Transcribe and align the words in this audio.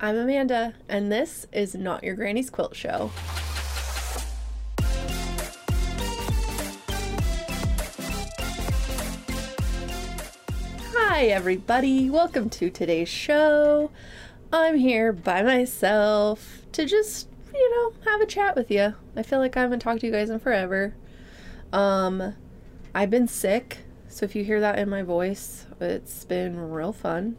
I'm 0.00 0.16
Amanda, 0.16 0.74
and 0.88 1.10
this 1.10 1.48
is 1.50 1.74
Not 1.74 2.04
Your 2.04 2.14
Granny's 2.14 2.50
Quilt 2.50 2.76
Show. 2.76 3.10
Hi, 10.94 11.24
everybody. 11.24 12.08
Welcome 12.08 12.48
to 12.50 12.70
today's 12.70 13.08
show. 13.08 13.90
I'm 14.52 14.76
here 14.76 15.12
by 15.12 15.42
myself 15.42 16.62
to 16.70 16.86
just, 16.86 17.26
you 17.52 17.70
know, 17.72 17.92
have 18.08 18.20
a 18.20 18.26
chat 18.26 18.54
with 18.54 18.70
you. 18.70 18.94
I 19.16 19.24
feel 19.24 19.40
like 19.40 19.56
I 19.56 19.62
haven't 19.62 19.80
talked 19.80 20.02
to 20.02 20.06
you 20.06 20.12
guys 20.12 20.30
in 20.30 20.38
forever. 20.38 20.94
Um, 21.72 22.36
I've 22.94 23.10
been 23.10 23.26
sick, 23.26 23.78
so 24.06 24.24
if 24.24 24.36
you 24.36 24.44
hear 24.44 24.60
that 24.60 24.78
in 24.78 24.88
my 24.88 25.02
voice, 25.02 25.66
it's 25.80 26.24
been 26.24 26.70
real 26.70 26.92
fun 26.92 27.36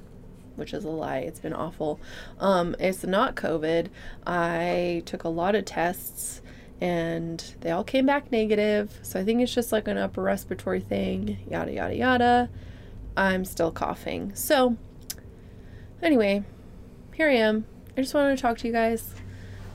which 0.60 0.74
is 0.74 0.84
a 0.84 0.90
lie. 0.90 1.20
It's 1.20 1.40
been 1.40 1.54
awful. 1.54 2.00
Um, 2.40 2.76
it's 2.80 3.04
not 3.04 3.36
COVID. 3.36 3.88
I 4.28 5.04
took 5.06 5.24
a 5.24 5.30
lot 5.30 5.56
of 5.56 5.66
tests 5.66 6.42
and 6.82 7.56
they 7.62 7.72
all 7.72 7.84
came 7.84 8.06
back 8.06 8.32
negative. 8.32 9.00
So 9.02 9.20
I 9.20 9.24
think 9.24 9.42
it's 9.42 9.54
just 9.54 9.72
like 9.72 9.88
an 9.88 9.98
upper 9.98 10.22
respiratory 10.22 10.80
thing, 10.80 11.40
yada, 11.50 11.74
yada, 11.74 11.96
yada. 11.96 12.50
I'm 13.18 13.44
still 13.44 13.72
coughing. 13.72 14.34
So, 14.34 14.78
anyway, 16.02 16.44
here 17.14 17.30
I 17.30 17.34
am. 17.34 17.66
I 17.98 18.02
just 18.02 18.14
wanted 18.14 18.38
to 18.38 18.42
talk 18.42 18.58
to 18.60 18.68
you 18.68 18.74
guys 18.74 19.14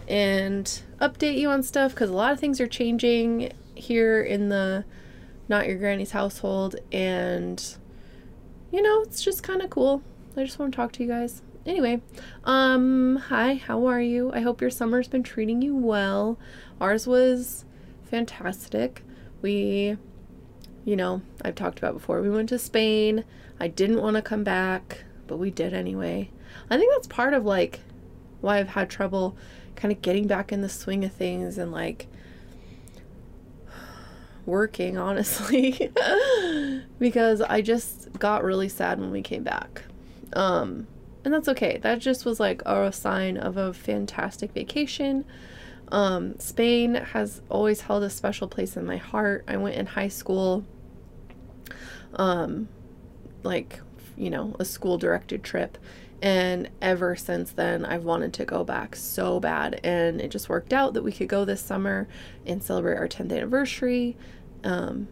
and 0.08 0.82
update 1.00 1.38
you 1.38 1.50
on 1.50 1.62
stuff 1.62 1.92
because 1.92 2.10
a 2.10 2.14
lot 2.14 2.32
of 2.32 2.40
things 2.40 2.60
are 2.60 2.66
changing 2.66 3.52
here 3.74 4.22
in 4.22 4.48
the 4.48 4.84
Not 5.48 5.66
Your 5.66 5.76
Granny's 5.76 6.12
household. 6.12 6.76
And, 6.90 7.62
you 8.72 8.80
know, 8.80 9.02
it's 9.02 9.22
just 9.22 9.42
kind 9.42 9.60
of 9.60 9.68
cool. 9.68 10.02
I 10.36 10.42
just 10.42 10.58
want 10.58 10.72
to 10.72 10.76
talk 10.76 10.90
to 10.92 11.02
you 11.02 11.08
guys. 11.08 11.42
Anyway, 11.64 12.02
um, 12.42 13.16
hi, 13.28 13.54
how 13.54 13.86
are 13.86 14.00
you? 14.00 14.32
I 14.32 14.40
hope 14.40 14.60
your 14.60 14.70
summer's 14.70 15.06
been 15.06 15.22
treating 15.22 15.62
you 15.62 15.76
well. 15.76 16.38
Ours 16.80 17.06
was 17.06 17.64
fantastic. 18.02 19.02
We, 19.42 19.96
you 20.84 20.96
know, 20.96 21.22
I've 21.42 21.54
talked 21.54 21.78
about 21.78 21.94
before, 21.94 22.20
we 22.20 22.30
went 22.30 22.48
to 22.48 22.58
Spain. 22.58 23.24
I 23.60 23.68
didn't 23.68 24.02
want 24.02 24.16
to 24.16 24.22
come 24.22 24.42
back, 24.42 25.04
but 25.28 25.36
we 25.36 25.52
did 25.52 25.72
anyway. 25.72 26.30
I 26.68 26.78
think 26.78 26.92
that's 26.92 27.06
part 27.06 27.32
of 27.32 27.44
like 27.44 27.80
why 28.40 28.58
I've 28.58 28.70
had 28.70 28.90
trouble 28.90 29.36
kind 29.76 29.92
of 29.92 30.02
getting 30.02 30.26
back 30.26 30.50
in 30.50 30.62
the 30.62 30.68
swing 30.68 31.04
of 31.04 31.12
things 31.12 31.58
and 31.58 31.70
like 31.70 32.08
working, 34.46 34.98
honestly, 34.98 35.92
because 36.98 37.40
I 37.40 37.60
just 37.60 38.18
got 38.18 38.42
really 38.42 38.68
sad 38.68 38.98
when 38.98 39.12
we 39.12 39.22
came 39.22 39.44
back. 39.44 39.84
Um, 40.34 40.86
and 41.24 41.32
that's 41.32 41.48
okay. 41.48 41.78
That 41.78 42.00
just 42.00 42.24
was 42.24 42.38
like 42.38 42.62
a 42.66 42.92
sign 42.92 43.36
of 43.36 43.56
a 43.56 43.72
fantastic 43.72 44.52
vacation. 44.52 45.24
Um, 45.88 46.38
Spain 46.38 46.94
has 46.94 47.40
always 47.48 47.82
held 47.82 48.02
a 48.02 48.10
special 48.10 48.48
place 48.48 48.76
in 48.76 48.84
my 48.84 48.96
heart. 48.96 49.44
I 49.48 49.56
went 49.56 49.76
in 49.76 49.86
high 49.86 50.08
school, 50.08 50.64
um, 52.14 52.68
like, 53.42 53.80
you 54.16 54.30
know, 54.30 54.54
a 54.58 54.64
school 54.64 54.98
directed 54.98 55.42
trip. 55.42 55.78
And 56.20 56.70
ever 56.80 57.16
since 57.16 57.52
then, 57.52 57.84
I've 57.84 58.04
wanted 58.04 58.32
to 58.34 58.44
go 58.44 58.64
back 58.64 58.96
so 58.96 59.40
bad. 59.40 59.80
And 59.84 60.20
it 60.20 60.30
just 60.30 60.48
worked 60.48 60.72
out 60.72 60.94
that 60.94 61.02
we 61.02 61.12
could 61.12 61.28
go 61.28 61.44
this 61.44 61.60
summer 61.60 62.08
and 62.46 62.62
celebrate 62.62 62.96
our 62.96 63.08
10th 63.08 63.32
anniversary. 63.32 64.16
Um, 64.62 65.08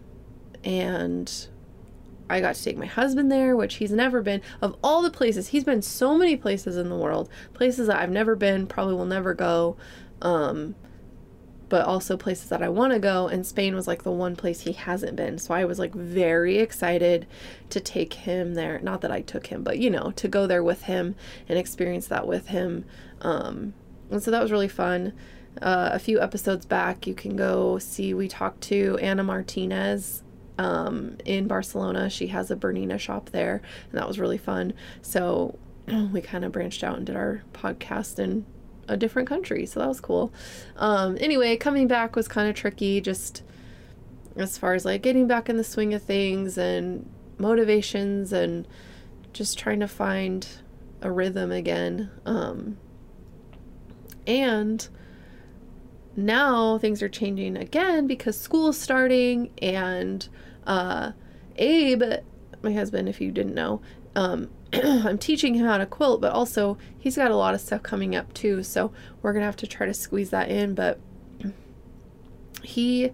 and 0.64 1.48
I 2.32 2.40
got 2.40 2.54
to 2.54 2.64
take 2.64 2.78
my 2.78 2.86
husband 2.86 3.30
there, 3.30 3.54
which 3.54 3.74
he's 3.74 3.92
never 3.92 4.22
been. 4.22 4.40
Of 4.60 4.76
all 4.82 5.02
the 5.02 5.10
places, 5.10 5.48
he's 5.48 5.64
been 5.64 5.82
so 5.82 6.16
many 6.16 6.36
places 6.36 6.76
in 6.76 6.88
the 6.88 6.96
world, 6.96 7.28
places 7.52 7.86
that 7.88 7.98
I've 7.98 8.10
never 8.10 8.34
been, 8.34 8.66
probably 8.66 8.94
will 8.94 9.04
never 9.04 9.34
go, 9.34 9.76
um, 10.22 10.74
but 11.68 11.84
also 11.84 12.16
places 12.16 12.48
that 12.48 12.62
I 12.62 12.68
want 12.68 12.92
to 12.92 12.98
go. 12.98 13.28
And 13.28 13.46
Spain 13.46 13.74
was 13.74 13.86
like 13.86 14.02
the 14.02 14.10
one 14.10 14.34
place 14.34 14.62
he 14.62 14.72
hasn't 14.72 15.16
been. 15.16 15.38
So 15.38 15.52
I 15.52 15.64
was 15.64 15.78
like 15.78 15.94
very 15.94 16.58
excited 16.58 17.26
to 17.70 17.80
take 17.80 18.14
him 18.14 18.54
there. 18.54 18.78
Not 18.80 19.02
that 19.02 19.12
I 19.12 19.20
took 19.20 19.48
him, 19.48 19.62
but 19.62 19.78
you 19.78 19.90
know, 19.90 20.12
to 20.16 20.28
go 20.28 20.46
there 20.46 20.62
with 20.62 20.84
him 20.84 21.14
and 21.48 21.58
experience 21.58 22.06
that 22.08 22.26
with 22.26 22.48
him. 22.48 22.84
Um, 23.20 23.74
and 24.10 24.22
so 24.22 24.30
that 24.30 24.42
was 24.42 24.50
really 24.50 24.68
fun. 24.68 25.12
Uh, 25.60 25.90
a 25.92 25.98
few 25.98 26.18
episodes 26.18 26.64
back, 26.64 27.06
you 27.06 27.14
can 27.14 27.36
go 27.36 27.78
see 27.78 28.14
we 28.14 28.26
talked 28.26 28.62
to 28.62 28.98
Anna 29.02 29.22
Martinez 29.22 30.22
um, 30.58 31.16
in 31.24 31.46
Barcelona. 31.46 32.10
She 32.10 32.28
has 32.28 32.50
a 32.50 32.56
Bernina 32.56 32.98
shop 32.98 33.30
there, 33.30 33.62
and 33.90 33.98
that 33.98 34.06
was 34.06 34.18
really 34.18 34.38
fun. 34.38 34.74
So 35.00 35.58
we 36.12 36.20
kind 36.20 36.44
of 36.44 36.52
branched 36.52 36.84
out 36.84 36.96
and 36.96 37.06
did 37.06 37.16
our 37.16 37.42
podcast 37.52 38.18
in 38.18 38.46
a 38.88 38.96
different 38.96 39.28
country, 39.28 39.66
so 39.66 39.80
that 39.80 39.88
was 39.88 40.00
cool. 40.00 40.32
Um, 40.76 41.16
anyway, 41.20 41.56
coming 41.56 41.88
back 41.88 42.16
was 42.16 42.28
kind 42.28 42.48
of 42.48 42.54
tricky, 42.54 43.00
just 43.00 43.42
as 44.36 44.58
far 44.58 44.74
as 44.74 44.84
like 44.84 45.02
getting 45.02 45.26
back 45.26 45.48
in 45.48 45.56
the 45.56 45.64
swing 45.64 45.94
of 45.94 46.02
things 46.02 46.56
and 46.56 47.08
motivations 47.38 48.32
and 48.32 48.66
just 49.32 49.58
trying 49.58 49.80
to 49.80 49.88
find 49.88 50.46
a 51.00 51.10
rhythm 51.10 51.50
again. 51.50 52.10
Um, 52.24 52.78
and 54.26 54.86
now 56.16 56.78
things 56.78 57.02
are 57.02 57.08
changing 57.08 57.56
again 57.56 58.06
because 58.06 58.38
school's 58.38 58.78
starting 58.78 59.50
and 59.60 60.28
uh, 60.66 61.12
Abe, 61.56 62.02
my 62.62 62.72
husband, 62.72 63.08
if 63.08 63.20
you 63.20 63.30
didn't 63.30 63.54
know, 63.54 63.80
um, 64.14 64.50
I'm 64.72 65.18
teaching 65.18 65.54
him 65.54 65.66
how 65.66 65.78
to 65.78 65.86
quilt, 65.86 66.20
but 66.20 66.32
also 66.32 66.78
he's 66.98 67.16
got 67.16 67.30
a 67.30 67.36
lot 67.36 67.54
of 67.54 67.60
stuff 67.60 67.82
coming 67.82 68.14
up 68.14 68.32
too, 68.34 68.62
so 68.62 68.92
we're 69.20 69.32
gonna 69.32 69.46
have 69.46 69.56
to 69.56 69.66
try 69.66 69.86
to 69.86 69.94
squeeze 69.94 70.30
that 70.30 70.50
in. 70.50 70.74
But 70.74 70.98
he, 72.62 73.10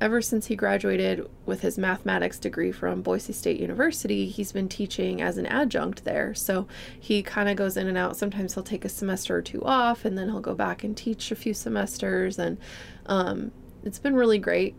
ever 0.00 0.20
since 0.20 0.46
he 0.46 0.56
graduated 0.56 1.28
with 1.46 1.62
his 1.62 1.78
mathematics 1.78 2.38
degree 2.38 2.72
from 2.72 3.02
Boise 3.02 3.32
State 3.32 3.60
University, 3.60 4.28
he's 4.28 4.52
been 4.52 4.68
teaching 4.68 5.22
as 5.22 5.38
an 5.38 5.46
adjunct 5.46 6.04
there. 6.04 6.34
So 6.34 6.68
he 6.98 7.22
kind 7.22 7.48
of 7.48 7.56
goes 7.56 7.76
in 7.76 7.86
and 7.86 7.96
out. 7.96 8.16
Sometimes 8.16 8.54
he'll 8.54 8.62
take 8.62 8.84
a 8.84 8.90
semester 8.90 9.36
or 9.36 9.42
two 9.42 9.64
off, 9.64 10.04
and 10.04 10.18
then 10.18 10.28
he'll 10.28 10.40
go 10.40 10.54
back 10.54 10.84
and 10.84 10.96
teach 10.96 11.30
a 11.30 11.36
few 11.36 11.54
semesters, 11.54 12.38
and 12.38 12.58
um, 13.06 13.52
it's 13.84 13.98
been 13.98 14.14
really 14.14 14.38
great. 14.38 14.74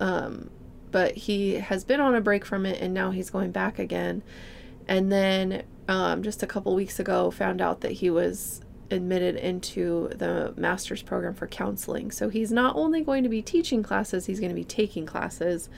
Um, 0.00 0.50
but 0.90 1.16
he 1.16 1.54
has 1.54 1.84
been 1.84 2.00
on 2.00 2.14
a 2.14 2.20
break 2.20 2.44
from 2.44 2.66
it 2.66 2.80
and 2.80 2.92
now 2.92 3.10
he's 3.10 3.30
going 3.30 3.50
back 3.50 3.78
again. 3.78 4.22
And 4.88 5.10
then 5.10 5.62
um, 5.88 6.22
just 6.22 6.42
a 6.42 6.46
couple 6.46 6.74
weeks 6.74 6.98
ago, 6.98 7.30
found 7.30 7.60
out 7.60 7.80
that 7.82 7.92
he 7.92 8.10
was 8.10 8.60
admitted 8.90 9.36
into 9.36 10.08
the 10.08 10.52
master's 10.56 11.02
program 11.02 11.34
for 11.34 11.46
counseling. 11.46 12.10
So 12.10 12.28
he's 12.28 12.50
not 12.50 12.76
only 12.76 13.02
going 13.02 13.22
to 13.22 13.28
be 13.28 13.42
teaching 13.42 13.82
classes, 13.82 14.26
he's 14.26 14.40
going 14.40 14.50
to 14.50 14.56
be 14.56 14.64
taking 14.64 15.06
classes, 15.06 15.68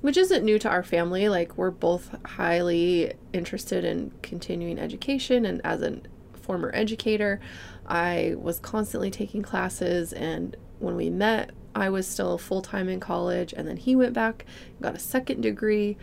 which 0.00 0.16
isn't 0.16 0.44
new 0.44 0.58
to 0.58 0.68
our 0.68 0.82
family. 0.82 1.28
Like, 1.28 1.56
we're 1.56 1.70
both 1.70 2.14
highly 2.24 3.12
interested 3.32 3.84
in 3.84 4.12
continuing 4.22 4.78
education, 4.78 5.44
and 5.44 5.60
as 5.64 5.82
a 5.82 6.00
former 6.32 6.70
educator, 6.74 7.40
I 7.86 8.34
was 8.38 8.58
constantly 8.60 9.10
taking 9.10 9.42
classes. 9.42 10.12
And 10.12 10.56
when 10.78 10.96
we 10.96 11.10
met, 11.10 11.50
I 11.74 11.90
was 11.90 12.06
still 12.06 12.38
full 12.38 12.62
time 12.62 12.88
in 12.88 12.98
college, 12.98 13.52
and 13.56 13.68
then 13.68 13.76
he 13.76 13.94
went 13.94 14.14
back, 14.14 14.46
got 14.80 14.96
a 14.96 14.98
second 14.98 15.42
degree 15.42 15.96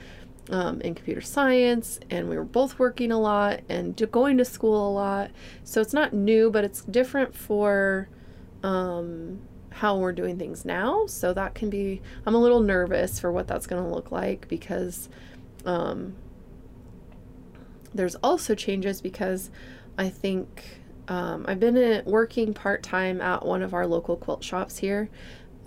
um, 0.49 0.81
in 0.81 0.95
computer 0.95 1.21
science, 1.21 1.99
and 2.09 2.29
we 2.29 2.37
were 2.37 2.43
both 2.43 2.79
working 2.79 3.11
a 3.11 3.19
lot 3.19 3.61
and 3.69 3.95
going 4.11 4.37
to 4.37 4.45
school 4.45 4.89
a 4.89 4.91
lot. 4.91 5.31
So 5.63 5.81
it's 5.81 5.93
not 5.93 6.13
new, 6.13 6.49
but 6.49 6.63
it's 6.63 6.81
different 6.81 7.35
for 7.35 8.09
um, 8.63 9.39
how 9.69 9.97
we're 9.97 10.13
doing 10.13 10.37
things 10.37 10.65
now. 10.65 11.05
So 11.07 11.33
that 11.33 11.53
can 11.53 11.69
be, 11.69 12.01
I'm 12.25 12.35
a 12.35 12.39
little 12.39 12.61
nervous 12.61 13.19
for 13.19 13.31
what 13.31 13.47
that's 13.47 13.67
going 13.67 13.83
to 13.83 13.89
look 13.89 14.11
like 14.11 14.47
because 14.47 15.09
um, 15.65 16.15
there's 17.93 18.15
also 18.15 18.55
changes 18.55 19.01
because 19.01 19.49
I 19.97 20.09
think. 20.09 20.81
Um, 21.09 21.45
I've 21.47 21.61
been 21.61 22.03
working 22.05 22.53
part 22.53 22.83
time 22.83 23.21
at 23.21 23.45
one 23.45 23.61
of 23.61 23.73
our 23.73 23.87
local 23.87 24.17
quilt 24.17 24.43
shops 24.43 24.79
here, 24.79 25.09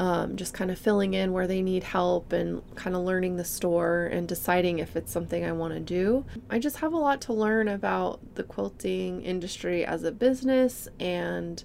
um, 0.00 0.36
just 0.36 0.54
kind 0.54 0.70
of 0.70 0.78
filling 0.78 1.12
in 1.12 1.30
where 1.30 1.46
they 1.46 1.60
need 1.60 1.84
help 1.84 2.32
and 2.32 2.62
kind 2.74 2.96
of 2.96 3.02
learning 3.02 3.36
the 3.36 3.44
store 3.44 4.06
and 4.06 4.26
deciding 4.26 4.78
if 4.78 4.96
it's 4.96 5.12
something 5.12 5.44
I 5.44 5.52
want 5.52 5.74
to 5.74 5.80
do. 5.80 6.24
I 6.48 6.58
just 6.58 6.78
have 6.78 6.94
a 6.94 6.96
lot 6.96 7.20
to 7.22 7.34
learn 7.34 7.68
about 7.68 8.34
the 8.34 8.42
quilting 8.42 9.20
industry 9.20 9.84
as 9.84 10.02
a 10.02 10.10
business 10.10 10.88
and 10.98 11.62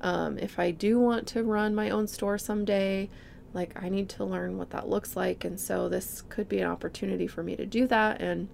um, 0.00 0.38
if 0.38 0.58
I 0.58 0.72
do 0.72 0.98
want 0.98 1.28
to 1.28 1.44
run 1.44 1.72
my 1.72 1.88
own 1.88 2.08
store 2.08 2.36
someday, 2.36 3.08
like 3.54 3.80
I 3.80 3.90
need 3.90 4.08
to 4.10 4.24
learn 4.24 4.58
what 4.58 4.70
that 4.70 4.88
looks 4.88 5.14
like. 5.14 5.44
And 5.44 5.58
so 5.58 5.88
this 5.88 6.22
could 6.28 6.48
be 6.48 6.58
an 6.58 6.68
opportunity 6.68 7.28
for 7.28 7.44
me 7.44 7.54
to 7.54 7.64
do 7.64 7.86
that. 7.86 8.20
And 8.20 8.48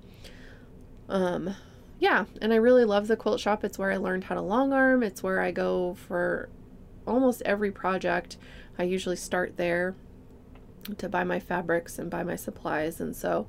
um, 1.08 1.56
yeah, 1.98 2.26
and 2.42 2.52
I 2.52 2.56
really 2.56 2.84
love 2.84 3.08
the 3.08 3.16
quilt 3.16 3.40
shop. 3.40 3.64
It's 3.64 3.78
where 3.78 3.90
I 3.90 3.96
learned 3.96 4.24
how 4.24 4.34
to 4.34 4.42
long 4.42 4.74
arm. 4.74 5.02
It's 5.02 5.22
where 5.22 5.40
I 5.40 5.50
go 5.50 5.94
for 5.94 6.50
almost 7.06 7.42
every 7.42 7.72
project. 7.72 8.36
I 8.78 8.84
usually 8.84 9.16
start 9.16 9.56
there 9.56 9.94
to 10.98 11.08
buy 11.08 11.24
my 11.24 11.40
fabrics 11.40 11.98
and 11.98 12.10
buy 12.10 12.22
my 12.22 12.36
supplies. 12.36 13.00
And 13.00 13.14
so 13.14 13.46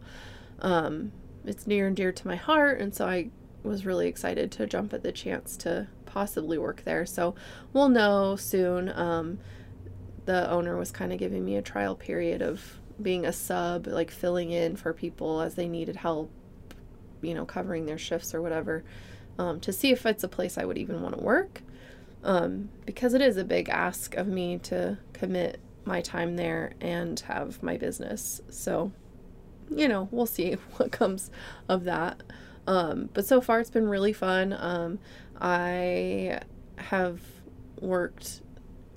um, 0.60 1.12
it's 1.46 1.66
near 1.68 1.88
and 1.88 1.96
dear 1.96 2.12
to 2.12 2.28
my 2.28 2.36
heart. 2.36 2.80
And 2.80 2.94
so 2.94 3.08
I 3.08 3.30
was 3.64 3.86
really 3.86 4.08
excited 4.08 4.52
to 4.52 4.68
jump 4.68 4.94
at 4.94 5.04
the 5.04 5.12
chance 5.12 5.56
to 5.58 5.88
possibly 6.06 6.58
work 6.58 6.84
there. 6.84 7.06
So 7.06 7.36
we'll 7.72 7.90
know 7.90 8.36
soon. 8.36 8.90
Um, 8.90 9.40
the 10.26 10.50
owner 10.50 10.78
was 10.78 10.92
kind 10.92 11.12
of 11.12 11.20
giving 11.20 11.44
me 11.44 11.56
a 11.56 11.62
trial 11.62 11.96
period 11.96 12.42
of 12.42 12.80
being 13.02 13.26
a 13.26 13.34
sub, 13.34 13.88
like 13.88 14.12
filling 14.12 14.52
in 14.52 14.76
for 14.76 14.94
people 14.94 15.42
as 15.42 15.56
they 15.56 15.68
needed 15.68 15.98
help, 15.98 16.30
you 17.22 17.34
know, 17.34 17.46
covering 17.46 17.86
their 17.86 17.98
shifts 17.98 18.34
or 18.34 18.42
whatever, 18.42 18.84
um, 19.38 19.60
to 19.60 19.74
see 19.74 19.92
if 19.92 20.06
it's 20.06 20.24
a 20.24 20.28
place 20.28 20.58
I 20.58 20.66
would 20.66 20.78
even 20.78 21.02
want 21.02 21.18
to 21.18 21.24
work. 21.24 21.62
Um, 22.24 22.70
because 22.86 23.14
it 23.14 23.22
is 23.22 23.38
a 23.38 23.44
big 23.44 23.70
ask 23.70 24.16
of 24.16 24.28
me 24.28 24.58
to 24.60 24.98
commit 25.12 25.60
my 25.86 26.02
time 26.02 26.36
there 26.36 26.74
and 26.80 27.20
have 27.22 27.62
my 27.62 27.78
business. 27.78 28.42
So, 28.50 28.92
you 29.70 29.88
know, 29.88 30.08
we'll 30.12 30.26
see 30.26 30.54
what 30.78 30.92
comes 30.92 31.30
of 31.68 31.84
that. 31.84 32.24
Um, 32.66 33.10
but 33.14 33.26
so 33.26 33.42
far, 33.42 33.60
it's 33.60 33.70
been 33.70 33.90
really 33.90 34.14
fun. 34.14 34.56
Um, 34.58 35.00
I 35.40 36.40
have 36.78 37.20
worked 37.80 38.42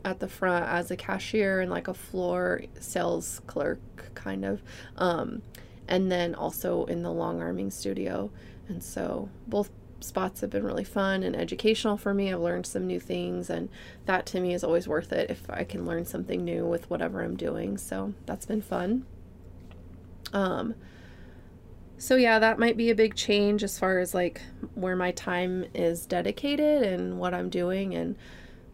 at 0.04 0.20
the 0.20 0.28
front 0.28 0.64
as 0.66 0.90
a 0.92 0.96
cashier 0.96 1.60
and 1.60 1.70
like 1.70 1.88
a 1.88 1.94
floor 1.94 2.62
sales 2.78 3.40
clerk, 3.48 3.80
kind 4.14 4.44
of. 4.44 4.62
Um, 4.96 5.42
and 5.88 6.10
then 6.10 6.34
also 6.34 6.84
in 6.84 7.02
the 7.02 7.12
long 7.12 7.42
arming 7.42 7.70
studio. 7.70 8.30
And 8.68 8.82
so 8.82 9.28
both 9.48 9.70
spots 10.06 10.40
have 10.40 10.50
been 10.50 10.64
really 10.64 10.84
fun 10.84 11.22
and 11.22 11.36
educational 11.36 11.96
for 11.96 12.14
me. 12.14 12.32
I've 12.32 12.40
learned 12.40 12.66
some 12.66 12.86
new 12.86 13.00
things, 13.00 13.50
and 13.50 13.68
that 14.06 14.26
to 14.26 14.40
me 14.40 14.54
is 14.54 14.64
always 14.64 14.88
worth 14.88 15.12
it 15.12 15.30
if 15.30 15.42
I 15.50 15.64
can 15.64 15.84
learn 15.84 16.04
something 16.04 16.44
new 16.44 16.64
with 16.64 16.88
whatever 16.88 17.22
I'm 17.22 17.36
doing. 17.36 17.76
So 17.76 18.14
that's 18.24 18.46
been 18.46 18.62
fun. 18.62 19.04
Um, 20.32 20.74
so 21.98 22.16
yeah, 22.16 22.38
that 22.38 22.58
might 22.58 22.76
be 22.76 22.90
a 22.90 22.94
big 22.94 23.14
change 23.14 23.62
as 23.62 23.78
far 23.78 23.98
as 23.98 24.14
like 24.14 24.42
where 24.74 24.96
my 24.96 25.12
time 25.12 25.64
is 25.74 26.06
dedicated 26.06 26.82
and 26.82 27.18
what 27.18 27.32
I'm 27.34 27.48
doing 27.48 27.94
and 27.94 28.16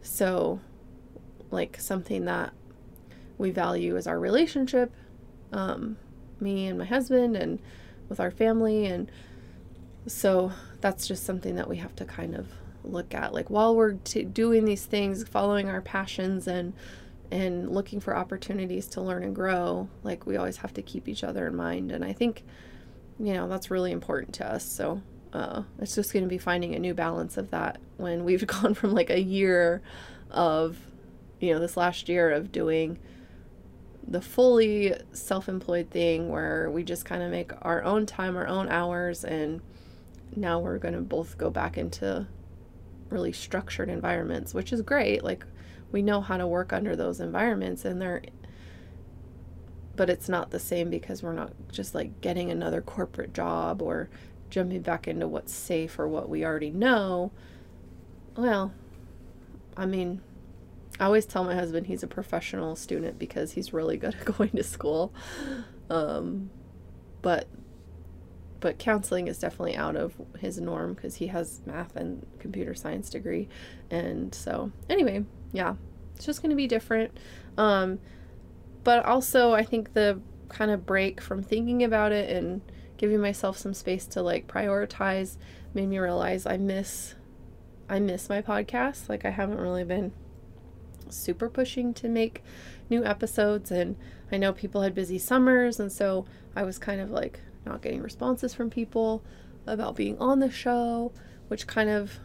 so 0.02 0.60
like 1.50 1.78
something 1.80 2.24
that 2.24 2.52
we 3.38 3.50
value 3.50 3.96
is 3.96 4.06
our 4.06 4.18
relationship 4.18 4.92
um, 5.52 5.96
me 6.40 6.66
and 6.66 6.78
my 6.78 6.84
husband 6.84 7.36
and 7.36 7.60
with 8.08 8.18
our 8.18 8.30
family 8.30 8.86
and 8.86 9.10
so 10.06 10.52
that's 10.82 11.08
just 11.08 11.24
something 11.24 11.56
that 11.56 11.68
we 11.68 11.78
have 11.78 11.96
to 11.96 12.04
kind 12.04 12.34
of 12.34 12.46
look 12.84 13.14
at 13.14 13.32
like 13.32 13.48
while 13.48 13.74
we're 13.74 13.92
t- 13.92 14.24
doing 14.24 14.64
these 14.64 14.84
things 14.84 15.26
following 15.26 15.68
our 15.68 15.80
passions 15.80 16.48
and 16.48 16.72
and 17.30 17.70
looking 17.70 18.00
for 18.00 18.14
opportunities 18.16 18.86
to 18.88 19.00
learn 19.00 19.22
and 19.22 19.34
grow 19.34 19.88
like 20.02 20.26
we 20.26 20.36
always 20.36 20.58
have 20.58 20.74
to 20.74 20.82
keep 20.82 21.08
each 21.08 21.22
other 21.22 21.46
in 21.46 21.54
mind 21.54 21.92
and 21.92 22.04
i 22.04 22.12
think 22.12 22.42
you 23.22 23.34
know, 23.34 23.48
that's 23.48 23.70
really 23.70 23.92
important 23.92 24.34
to 24.34 24.52
us. 24.52 24.64
So 24.64 25.00
uh, 25.32 25.62
it's 25.78 25.94
just 25.94 26.12
going 26.12 26.24
to 26.24 26.28
be 26.28 26.38
finding 26.38 26.74
a 26.74 26.78
new 26.78 26.92
balance 26.92 27.36
of 27.36 27.50
that 27.50 27.78
when 27.96 28.24
we've 28.24 28.46
gone 28.46 28.74
from 28.74 28.92
like 28.92 29.10
a 29.10 29.20
year 29.20 29.80
of, 30.30 30.78
you 31.40 31.52
know, 31.52 31.60
this 31.60 31.76
last 31.76 32.08
year 32.08 32.30
of 32.30 32.52
doing 32.52 32.98
the 34.06 34.20
fully 34.20 34.94
self 35.12 35.48
employed 35.48 35.88
thing 35.90 36.28
where 36.28 36.68
we 36.70 36.82
just 36.82 37.04
kind 37.04 37.22
of 37.22 37.30
make 37.30 37.52
our 37.62 37.84
own 37.84 38.06
time, 38.06 38.36
our 38.36 38.48
own 38.48 38.68
hours, 38.68 39.24
and 39.24 39.60
now 40.36 40.58
we're 40.58 40.78
going 40.78 40.94
to 40.94 41.00
both 41.00 41.38
go 41.38 41.50
back 41.50 41.76
into 41.78 42.26
really 43.10 43.32
structured 43.32 43.88
environments, 43.88 44.54
which 44.54 44.72
is 44.72 44.82
great. 44.82 45.22
Like, 45.22 45.44
we 45.90 46.02
know 46.02 46.20
how 46.20 46.36
to 46.36 46.46
work 46.46 46.72
under 46.72 46.96
those 46.96 47.20
environments, 47.20 47.84
and 47.84 48.00
they're 48.00 48.22
but 49.94 50.08
it's 50.08 50.28
not 50.28 50.50
the 50.50 50.58
same 50.58 50.88
because 50.90 51.22
we're 51.22 51.34
not 51.34 51.52
just 51.70 51.94
like 51.94 52.20
getting 52.20 52.50
another 52.50 52.80
corporate 52.80 53.34
job 53.34 53.82
or 53.82 54.08
jumping 54.50 54.82
back 54.82 55.06
into 55.06 55.28
what's 55.28 55.52
safe 55.52 55.98
or 55.98 56.08
what 56.08 56.28
we 56.28 56.44
already 56.44 56.70
know. 56.70 57.30
Well, 58.36 58.72
I 59.76 59.86
mean, 59.86 60.22
I 60.98 61.04
always 61.04 61.26
tell 61.26 61.44
my 61.44 61.54
husband 61.54 61.86
he's 61.86 62.02
a 62.02 62.06
professional 62.06 62.76
student 62.76 63.18
because 63.18 63.52
he's 63.52 63.72
really 63.72 63.96
good 63.96 64.14
at 64.14 64.24
going 64.38 64.50
to 64.50 64.62
school. 64.62 65.12
Um, 65.90 66.50
but 67.20 67.46
but 68.62 68.78
counseling 68.78 69.28
is 69.28 69.38
definitely 69.38 69.76
out 69.76 69.96
of 69.96 70.14
his 70.38 70.58
norm 70.58 70.94
because 70.94 71.16
he 71.16 71.26
has 71.26 71.60
math 71.66 71.94
and 71.96 72.26
computer 72.38 72.74
science 72.74 73.10
degree 73.10 73.46
and 73.90 74.34
so 74.34 74.72
anyway 74.88 75.22
yeah 75.52 75.74
it's 76.16 76.24
just 76.24 76.40
going 76.40 76.50
to 76.50 76.56
be 76.56 76.66
different 76.66 77.18
um, 77.58 77.98
but 78.84 79.04
also, 79.04 79.52
I 79.52 79.64
think 79.64 79.94
the 79.94 80.20
kind 80.48 80.70
of 80.70 80.84
break 80.84 81.20
from 81.20 81.42
thinking 81.42 81.82
about 81.82 82.12
it 82.12 82.30
and 82.30 82.60
giving 82.96 83.20
myself 83.20 83.56
some 83.56 83.74
space 83.74 84.06
to 84.06 84.22
like 84.22 84.46
prioritize 84.46 85.36
made 85.74 85.88
me 85.88 85.98
realize 85.98 86.46
I 86.46 86.56
miss 86.56 87.14
I 87.88 88.00
miss 88.00 88.28
my 88.28 88.42
podcast. 88.42 89.08
Like 89.08 89.24
I 89.24 89.30
haven't 89.30 89.58
really 89.58 89.84
been 89.84 90.12
super 91.08 91.48
pushing 91.48 91.92
to 91.94 92.08
make 92.08 92.42
new 92.88 93.04
episodes 93.04 93.70
and 93.70 93.96
I 94.30 94.38
know 94.38 94.52
people 94.52 94.82
had 94.82 94.94
busy 94.94 95.18
summers 95.18 95.78
and 95.78 95.92
so 95.92 96.24
I 96.56 96.62
was 96.62 96.78
kind 96.78 97.00
of 97.00 97.10
like 97.10 97.40
not 97.64 97.82
getting 97.82 98.02
responses 98.02 98.54
from 98.54 98.70
people 98.70 99.22
about 99.66 99.96
being 99.96 100.18
on 100.18 100.40
the 100.40 100.50
show, 100.50 101.12
which 101.48 101.66
kind 101.66 101.88
of 101.88 102.18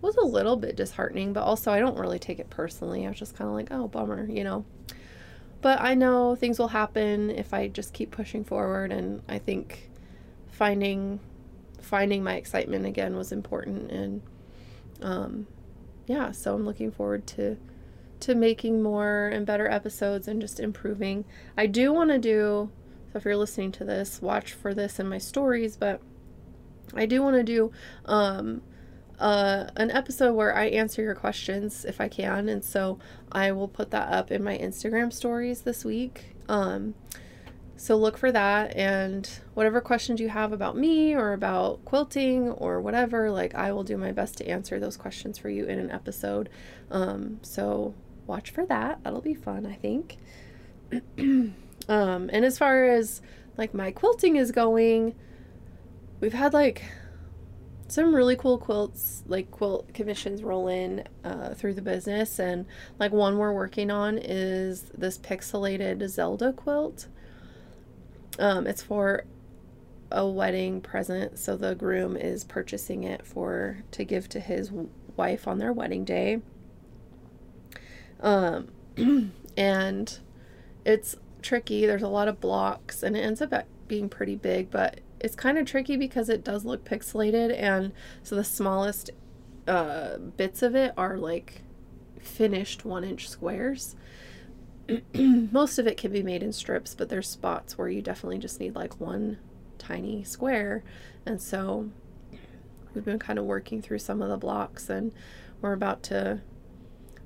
was 0.00 0.16
a 0.16 0.24
little 0.24 0.56
bit 0.56 0.76
disheartening, 0.76 1.32
but 1.32 1.42
also 1.42 1.72
I 1.72 1.80
don't 1.80 1.98
really 1.98 2.18
take 2.18 2.38
it 2.38 2.50
personally. 2.50 3.06
I 3.06 3.10
was 3.10 3.18
just 3.18 3.36
kind 3.36 3.48
of 3.48 3.54
like, 3.54 3.68
oh, 3.70 3.88
bummer, 3.88 4.26
you 4.26 4.44
know. 4.44 4.64
But 5.60 5.80
I 5.80 5.94
know 5.94 6.36
things 6.36 6.58
will 6.58 6.68
happen 6.68 7.30
if 7.30 7.52
I 7.52 7.68
just 7.68 7.92
keep 7.92 8.10
pushing 8.10 8.44
forward 8.44 8.92
and 8.92 9.22
I 9.28 9.38
think 9.38 9.90
finding 10.48 11.20
finding 11.80 12.22
my 12.22 12.34
excitement 12.34 12.84
again 12.84 13.16
was 13.16 13.32
important 13.32 13.90
and 13.90 14.22
um 15.00 15.46
yeah, 16.06 16.32
so 16.32 16.54
I'm 16.54 16.64
looking 16.64 16.90
forward 16.90 17.26
to 17.28 17.56
to 18.20 18.34
making 18.34 18.82
more 18.82 19.28
and 19.28 19.46
better 19.46 19.68
episodes 19.68 20.28
and 20.28 20.40
just 20.40 20.60
improving. 20.60 21.24
I 21.56 21.66
do 21.66 21.92
want 21.92 22.10
to 22.10 22.18
do 22.18 22.70
so 23.12 23.18
if 23.18 23.24
you're 23.24 23.36
listening 23.36 23.72
to 23.72 23.84
this, 23.84 24.22
watch 24.22 24.52
for 24.52 24.74
this 24.74 24.98
in 24.98 25.08
my 25.08 25.18
stories, 25.18 25.76
but 25.76 26.00
I 26.94 27.06
do 27.06 27.22
want 27.22 27.36
to 27.36 27.44
do 27.44 27.72
um 28.04 28.62
uh, 29.20 29.68
an 29.76 29.90
episode 29.90 30.32
where 30.32 30.56
I 30.56 30.64
answer 30.66 31.02
your 31.02 31.14
questions 31.14 31.84
if 31.84 32.00
I 32.00 32.08
can, 32.08 32.48
and 32.48 32.64
so 32.64 32.98
I 33.30 33.52
will 33.52 33.68
put 33.68 33.90
that 33.90 34.10
up 34.10 34.30
in 34.30 34.42
my 34.42 34.56
Instagram 34.56 35.12
stories 35.12 35.60
this 35.60 35.84
week. 35.84 36.34
Um, 36.48 36.94
so 37.76 37.96
look 37.96 38.16
for 38.16 38.32
that, 38.32 38.74
and 38.74 39.28
whatever 39.54 39.80
questions 39.82 40.20
you 40.20 40.30
have 40.30 40.52
about 40.52 40.76
me 40.76 41.14
or 41.14 41.34
about 41.34 41.84
quilting 41.84 42.48
or 42.48 42.80
whatever, 42.80 43.30
like 43.30 43.54
I 43.54 43.72
will 43.72 43.84
do 43.84 43.98
my 43.98 44.10
best 44.10 44.38
to 44.38 44.48
answer 44.48 44.80
those 44.80 44.96
questions 44.96 45.36
for 45.36 45.50
you 45.50 45.66
in 45.66 45.78
an 45.78 45.90
episode. 45.90 46.48
Um, 46.90 47.40
so 47.42 47.94
watch 48.26 48.50
for 48.50 48.64
that. 48.66 49.02
That'll 49.04 49.20
be 49.20 49.34
fun, 49.34 49.66
I 49.66 49.74
think. 49.74 50.16
um, 51.90 52.30
and 52.32 52.44
as 52.44 52.56
far 52.56 52.84
as 52.84 53.20
like 53.58 53.74
my 53.74 53.90
quilting 53.90 54.36
is 54.36 54.52
going, 54.52 55.16
we've 56.20 56.32
had 56.32 56.54
like 56.54 56.84
some 57.88 58.14
really 58.14 58.36
cool 58.36 58.58
quilts, 58.58 59.24
like 59.26 59.50
quilt 59.50 59.92
commissions 59.92 60.44
roll 60.44 60.68
in 60.68 61.02
uh, 61.24 61.52
through 61.54 61.74
the 61.74 61.82
business. 61.82 62.38
And 62.38 62.64
like 63.00 63.10
one 63.10 63.38
we're 63.38 63.52
working 63.52 63.90
on 63.90 64.18
is 64.18 64.84
this 64.96 65.18
pixelated 65.18 66.08
Zelda 66.08 66.52
quilt. 66.52 67.08
Um, 68.38 68.68
it's 68.68 68.82
for 68.82 69.24
a 70.12 70.26
wedding 70.28 70.80
present, 70.80 71.40
so 71.40 71.56
the 71.56 71.74
groom 71.74 72.16
is 72.16 72.44
purchasing 72.44 73.02
it 73.02 73.26
for 73.26 73.82
to 73.90 74.04
give 74.04 74.28
to 74.28 74.38
his 74.38 74.70
wife 75.16 75.48
on 75.48 75.58
their 75.58 75.72
wedding 75.72 76.04
day. 76.04 76.40
Um, 78.20 78.68
and 79.56 80.18
it's 80.84 81.16
tricky. 81.42 81.86
There's 81.86 82.02
a 82.02 82.08
lot 82.08 82.28
of 82.28 82.40
blocks, 82.40 83.02
and 83.02 83.16
it 83.16 83.20
ends 83.20 83.40
up 83.42 83.52
being 83.88 84.08
pretty 84.08 84.36
big, 84.36 84.70
but 84.70 85.00
it's 85.20 85.36
kind 85.36 85.58
of 85.58 85.66
tricky 85.66 85.96
because 85.96 86.28
it 86.28 86.42
does 86.42 86.64
look 86.64 86.84
pixelated 86.84 87.54
and 87.56 87.92
so 88.22 88.34
the 88.34 88.42
smallest 88.42 89.10
uh, 89.68 90.16
bits 90.16 90.62
of 90.62 90.74
it 90.74 90.92
are 90.96 91.18
like 91.18 91.62
finished 92.18 92.84
one 92.84 93.04
inch 93.04 93.28
squares 93.28 93.94
most 95.14 95.78
of 95.78 95.86
it 95.86 95.96
can 95.96 96.10
be 96.10 96.22
made 96.22 96.42
in 96.42 96.52
strips 96.52 96.94
but 96.94 97.08
there's 97.08 97.28
spots 97.28 97.76
where 97.76 97.88
you 97.88 98.02
definitely 98.02 98.38
just 98.38 98.58
need 98.58 98.74
like 98.74 98.98
one 98.98 99.38
tiny 99.78 100.24
square 100.24 100.82
and 101.24 101.40
so 101.40 101.90
we've 102.94 103.04
been 103.04 103.18
kind 103.18 103.38
of 103.38 103.44
working 103.44 103.80
through 103.80 103.98
some 103.98 104.20
of 104.20 104.28
the 104.28 104.36
blocks 104.36 104.88
and 104.88 105.12
we're 105.60 105.72
about 105.72 106.02
to 106.02 106.40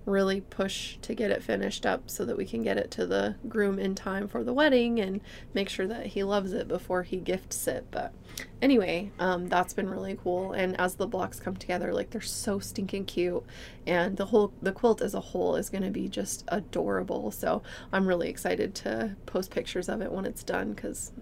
really 0.07 0.41
push 0.41 0.97
to 0.99 1.15
get 1.15 1.31
it 1.31 1.43
finished 1.43 1.87
up 1.87 2.11
so 2.11 2.25
that 2.25 2.37
we 2.37 2.45
can 2.45 2.63
get 2.63 2.77
it 2.77 2.91
to 2.91 3.07
the 3.07 3.37
groom 3.49 3.79
in 3.79 3.95
time 3.95 4.29
for 4.29 4.45
the 4.45 4.53
wedding 4.53 5.01
and 5.01 5.21
make 5.55 5.69
sure 5.69 5.87
that 5.87 6.07
he 6.07 6.23
loves 6.23 6.53
it 6.53 6.69
before 6.69 7.03
he 7.03 7.17
gifts 7.17 7.67
it. 7.67 7.87
But 7.91 8.13
anyway, 8.61 9.11
um, 9.19 9.49
that's 9.49 9.73
been 9.73 9.89
really 9.89 10.19
cool. 10.23 10.53
And 10.53 10.79
as 10.81 10.97
the 10.97 11.07
blocks 11.07 11.41
come 11.41 11.57
together, 11.57 11.93
like 11.93 12.11
they're 12.11 12.21
so 12.21 12.59
stinking 12.59 13.07
cute, 13.07 13.45
and 13.87 14.17
the 14.17 14.27
whole 14.27 14.53
the 14.61 14.73
quilt 14.73 15.01
as 15.01 15.15
a 15.15 15.21
whole 15.21 15.57
is 15.57 15.71
going 15.71 15.85
to 15.85 15.91
be 15.91 16.09
just 16.09 16.45
adorable. 16.49 17.31
So 17.31 17.63
I'm 17.93 18.07
really 18.07 18.29
excited 18.29 18.75
to 18.77 19.17
post 19.27 19.51
pictures 19.51 19.89
of 19.89 20.03
it 20.03 20.13
when 20.13 20.27
it's 20.27 20.43
done 20.43 20.75
because 20.75 21.13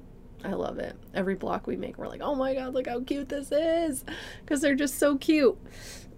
I 0.44 0.54
love 0.54 0.78
it. 0.78 0.96
Every 1.14 1.34
block 1.34 1.66
we 1.66 1.76
make, 1.76 1.98
we're 1.98 2.08
like, 2.08 2.22
oh 2.22 2.34
my 2.34 2.54
god, 2.54 2.74
look 2.74 2.88
how 2.88 3.00
cute 3.00 3.28
this 3.28 3.52
is, 3.52 4.04
because 4.40 4.60
they're 4.60 4.74
just 4.74 4.98
so 4.98 5.16
cute. 5.16 5.56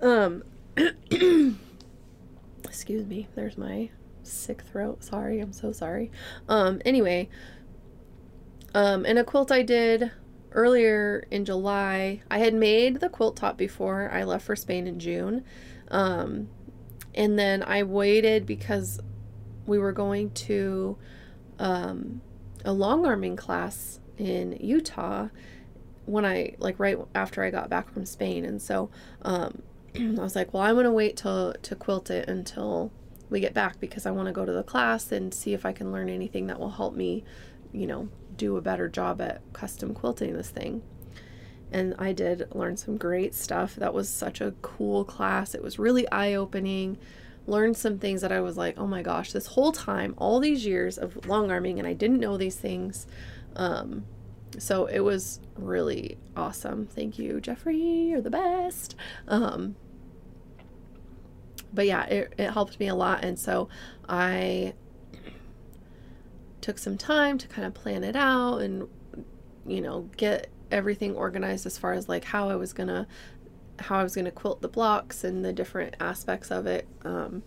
Um, 0.01 0.45
excuse 2.65 3.07
me. 3.07 3.29
There's 3.35 3.57
my 3.59 3.91
sick 4.23 4.63
throat. 4.63 5.05
Sorry, 5.05 5.41
I'm 5.41 5.53
so 5.53 5.73
sorry. 5.73 6.11
Um, 6.49 6.81
anyway, 6.85 7.29
um, 8.75 9.05
and 9.05 9.19
a 9.19 9.25
quilt 9.25 9.53
I 9.53 9.63
did 9.63 10.11
earlier 10.53 11.27
in 11.31 11.45
July. 11.45 12.23
I 12.31 12.39
had 12.39 12.55
made 12.55 13.01
the 13.01 13.09
quilt 13.09 13.37
top 13.37 13.57
before 13.57 14.11
I 14.13 14.25
left 14.25 14.47
for 14.47 14.57
Spain 14.57 14.87
in 14.87 14.99
June. 14.99 15.45
Um, 15.89 16.49
and 17.15 17.39
then 17.39 17.63
I 17.63 17.83
waited 17.83 18.47
because 18.47 19.01
we 19.67 19.79
were 19.79 19.93
going 19.93 20.31
to 20.31 20.97
um, 21.59 22.21
a 22.65 22.73
long 22.73 23.07
arming 23.07 23.37
class 23.37 24.01
in 24.19 24.57
Utah 24.61 25.29
when 26.07 26.25
I 26.25 26.55
like 26.59 26.79
right 26.79 26.99
after 27.15 27.43
I 27.43 27.51
got 27.51 27.71
back 27.71 27.91
from 27.93 28.05
Spain, 28.05 28.45
and 28.45 28.61
so 28.61 28.91
um, 29.23 29.63
I 29.99 30.21
was 30.21 30.35
like, 30.35 30.53
well, 30.53 30.63
I'm 30.63 30.75
gonna 30.75 30.93
wait 30.93 31.17
till 31.17 31.55
to 31.55 31.77
quilt 31.77 32.11
it 32.11 32.29
until 32.29 32.91
we 33.31 33.41
get 33.41 33.55
back 33.55 33.81
because 33.81 34.07
I 34.07 34.11
want 34.11 34.27
to 34.27 34.33
go 34.33 34.45
to 34.45 34.53
the 34.53 34.63
class 34.63 35.11
and 35.13 35.33
see 35.33 35.55
if 35.55 35.65
I 35.65 35.73
can 35.73 35.93
learn 35.93 36.09
anything 36.09 36.47
that 36.49 36.59
will 36.59 36.71
help 36.71 36.95
me, 36.95 37.25
you 37.73 37.87
know, 37.87 38.09
do 38.37 38.57
a 38.57 38.63
better 38.63 38.89
job 38.89 39.21
at 39.21 39.41
custom 39.53 39.95
quilting 39.95 40.35
this 40.35 40.51
thing. 40.51 40.83
And 41.73 41.95
I 41.99 42.13
did 42.13 42.47
learn 42.55 42.77
some 42.77 42.97
great 42.97 43.35
stuff. 43.35 43.75
That 43.77 43.95
was 43.95 44.09
such 44.09 44.41
a 44.41 44.55
cool 44.63 45.05
class. 45.05 45.55
It 45.55 45.63
was 45.63 45.79
really 45.79 46.09
eye 46.11 46.35
opening. 46.35 46.99
Learned 47.47 47.77
some 47.77 47.99
things 47.99 48.21
that 48.21 48.33
I 48.33 48.41
was 48.41 48.57
like, 48.57 48.79
oh 48.79 48.87
my 48.87 49.03
gosh, 49.03 49.33
this 49.33 49.49
whole 49.49 49.73
time, 49.73 50.15
all 50.17 50.41
these 50.41 50.65
years 50.65 50.99
of 50.99 51.27
long 51.27 51.51
arming, 51.51 51.79
and 51.79 51.89
I 51.89 51.93
didn't 51.93 52.21
know 52.21 52.37
these 52.37 52.57
things. 52.57 53.07
Um, 53.57 54.05
so 54.59 54.87
it 54.87 55.01
was 55.01 55.41
really 55.57 56.17
awesome. 56.37 56.87
Thank 56.87 57.19
you, 57.19 57.41
Jeffrey. 57.41 57.77
You're 57.77 58.21
the 58.21 58.31
best. 58.31 58.95
Um, 59.27 59.77
but 61.75 61.87
yeah, 61.87 62.05
it, 62.05 62.35
it 62.39 62.51
helped 62.51 62.79
me 62.79 62.89
a 62.89 62.95
lot. 62.95 63.25
And 63.25 63.39
so 63.39 63.69
I 64.09 64.75
took 66.61 66.79
some 66.79 66.97
time 66.97 67.37
to 67.39 67.49
kind 67.49 67.67
of 67.67 67.75
plan 67.75 68.05
it 68.05 68.17
out 68.17 68.59
and, 68.59 68.89
you 69.67 69.81
know, 69.81 70.09
get 70.17 70.49
everything 70.71 71.15
organized 71.15 71.67
as 71.67 71.77
far 71.79 71.93
as 71.93 72.09
like 72.09 72.25
how 72.25 72.49
I 72.49 72.57
was 72.57 72.73
going 72.73 72.89
to 72.89 73.07
how 73.81 73.99
I 73.99 74.03
was 74.05 74.15
going 74.15 74.25
to 74.25 74.31
quilt 74.31 74.63
the 74.63 74.69
blocks 74.69 75.25
and 75.25 75.45
the 75.45 75.53
different 75.53 75.97
aspects 75.99 76.53
of 76.53 76.67
it. 76.67 76.87
Um, 77.05 77.43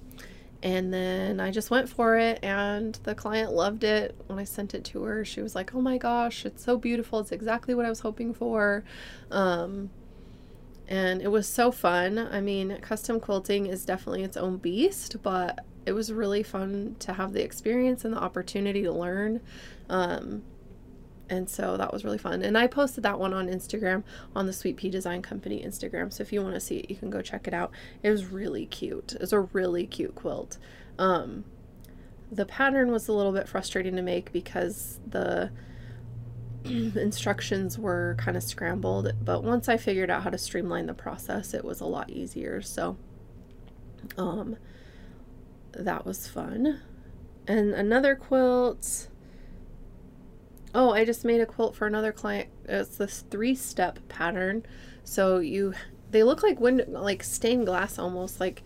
and 0.62 0.94
then 0.94 1.40
I 1.40 1.52
just 1.52 1.70
went 1.70 1.88
for 1.88 2.18
it, 2.18 2.40
and 2.44 2.96
the 3.04 3.14
client 3.14 3.54
loved 3.54 3.84
it. 3.84 4.16
When 4.26 4.40
I 4.40 4.44
sent 4.44 4.74
it 4.74 4.84
to 4.86 5.04
her, 5.04 5.24
she 5.24 5.42
was 5.42 5.56
like, 5.56 5.74
Oh 5.74 5.82
my 5.82 5.98
gosh, 5.98 6.46
it's 6.46 6.64
so 6.64 6.78
beautiful. 6.78 7.20
It's 7.20 7.32
exactly 7.32 7.76
what 7.76 7.86
I 7.86 7.90
was 7.90 8.02
hoping 8.02 8.34
for. 8.34 8.84
Um, 9.32 9.90
and 10.88 11.22
it 11.22 11.30
was 11.30 11.48
so 11.48 11.72
fun. 11.72 12.18
I 12.18 12.42
mean, 12.42 12.78
custom 12.82 13.20
quilting 13.20 13.66
is 13.66 13.86
definitely 13.86 14.24
its 14.24 14.38
own 14.38 14.58
beast, 14.58 15.18
but 15.22 15.66
it 15.86 15.92
was 15.94 16.12
really 16.12 16.44
fun 16.44 16.96
to 17.00 17.14
have 17.14 17.34
the 17.34 17.44
experience 17.44 18.06
and 18.06 18.14
the 18.14 18.20
opportunity 18.20 18.84
to 18.84 18.92
learn. 18.92 19.42
Um, 19.90 20.44
and 21.30 21.50
so 21.50 21.78
that 21.78 21.92
was 21.92 22.04
really 22.04 22.18
fun. 22.18 22.42
And 22.42 22.58
I 22.58 22.68
posted 22.68 23.04
that 23.04 23.20
one 23.20 23.34
on 23.34 23.48
Instagram 23.48 24.04
on 24.36 24.46
the 24.46 24.54
Sweet 24.54 24.78
Pea 24.78 24.90
Design 24.90 25.22
Company 25.22 25.62
Instagram. 25.62 26.12
So 26.12 26.22
if 26.22 26.32
you 26.32 26.42
want 26.42 26.56
to 26.56 26.60
see 26.62 26.78
it, 26.78 26.90
you 26.90 26.96
can 26.96 27.10
go 27.10 27.22
check 27.22 27.48
it 27.48 27.54
out. 27.54 27.72
It 28.02 28.10
was 28.10 28.26
really 28.26 28.66
cute. 28.66 29.14
It 29.14 29.22
was 29.22 29.34
a 29.34 29.42
really 29.42 29.86
cute 29.86 30.16
quilt. 30.16 30.58
Um, 30.98 31.44
the 32.32 32.46
pattern 32.46 32.92
was 32.92 33.08
a 33.08 33.14
little 33.14 33.32
bit 33.32 33.48
frustrating 33.48 33.96
to 33.96 34.02
make 34.02 34.32
because 34.32 35.00
the 35.06 35.52
instructions 36.66 37.78
were 37.78 38.16
kind 38.18 38.38
of 38.38 38.44
scrambled, 38.44 39.12
but 39.24 39.44
once 39.44 39.70
I 39.70 39.78
figured 39.78 40.10
out 40.10 40.24
how 40.24 40.30
to 40.30 40.38
streamline 40.38 40.88
the 40.88 40.94
process, 40.94 41.54
it 41.54 41.64
was 41.64 41.82
a 41.82 41.86
lot 41.86 42.10
easier. 42.10 42.62
So, 42.62 42.98
um, 44.18 44.58
that 45.74 46.06
was 46.06 46.28
fun. 46.28 46.82
And 47.48 47.74
another 47.74 48.16
quilt. 48.16 49.08
Oh, 50.76 50.92
I 50.92 51.06
just 51.06 51.24
made 51.24 51.40
a 51.40 51.46
quilt 51.46 51.76
for 51.76 51.88
another 51.88 52.12
client. 52.12 52.50
It's 52.66 52.98
this 52.98 53.24
three-step 53.32 54.00
pattern. 54.10 54.66
So 55.04 55.40
you, 55.40 55.74
they 56.12 56.24
look 56.24 56.44
like 56.44 56.60
window, 56.60 56.86
like 56.90 57.24
stained 57.24 57.66
glass 57.66 57.98
almost. 57.98 58.40
Like 58.40 58.64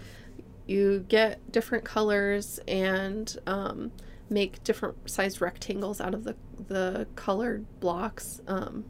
you 0.65 1.05
get 1.07 1.51
different 1.51 1.85
colors 1.85 2.59
and 2.67 3.37
um, 3.45 3.91
make 4.31 4.63
different 4.63 5.09
sized 5.09 5.41
rectangles 5.41 5.99
out 5.99 6.13
of 6.13 6.23
the, 6.23 6.35
the 6.67 7.07
colored 7.15 7.65
blocks. 7.79 8.41
Um, 8.47 8.85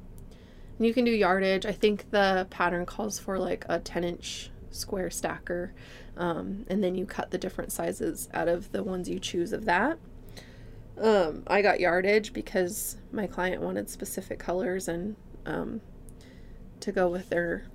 and 0.77 0.87
you 0.87 0.93
can 0.93 1.03
do 1.03 1.11
yardage. 1.11 1.65
I 1.65 1.71
think 1.71 2.11
the 2.11 2.47
pattern 2.49 2.85
calls 2.85 3.19
for 3.19 3.37
like 3.37 3.65
a 3.67 3.79
10 3.79 4.03
inch 4.03 4.51
square 4.69 5.09
stacker. 5.09 5.73
Um, 6.15 6.65
and 6.69 6.83
then 6.83 6.95
you 6.95 7.05
cut 7.05 7.31
the 7.31 7.37
different 7.37 7.71
sizes 7.71 8.29
out 8.33 8.47
of 8.47 8.71
the 8.71 8.83
ones 8.83 9.09
you 9.09 9.19
choose 9.19 9.51
of 9.51 9.65
that. 9.65 9.97
Um, 10.97 11.43
I 11.47 11.61
got 11.61 11.79
yardage 11.79 12.31
because 12.31 12.97
my 13.11 13.25
client 13.25 13.61
wanted 13.61 13.89
specific 13.89 14.37
colors 14.37 14.87
and 14.87 15.15
um, 15.45 15.81
to 16.79 16.91
go 16.91 17.07
with 17.09 17.29
their 17.29 17.65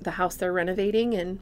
the 0.00 0.12
house 0.12 0.36
they're 0.36 0.52
renovating 0.52 1.14
and 1.14 1.40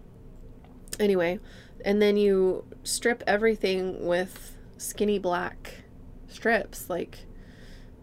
anyway 1.01 1.39
and 1.85 2.01
then 2.01 2.17
you 2.17 2.65
strip 2.85 3.23
everything 3.27 4.07
with 4.07 4.52
skinny 4.83 5.19
black 5.19 5.85
strips 6.29 6.91
like 6.91 7.27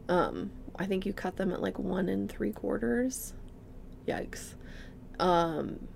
um 0.07 0.51
i 0.77 0.85
think 0.85 1.05
you 1.05 1.13
cut 1.13 1.35
them 1.35 1.51
at 1.51 1.61
like 1.61 1.77
one 1.77 2.09
and 2.09 2.31
three 2.31 2.51
quarters. 2.51 3.33
Yikes. 4.07 4.55
Um 5.19 5.87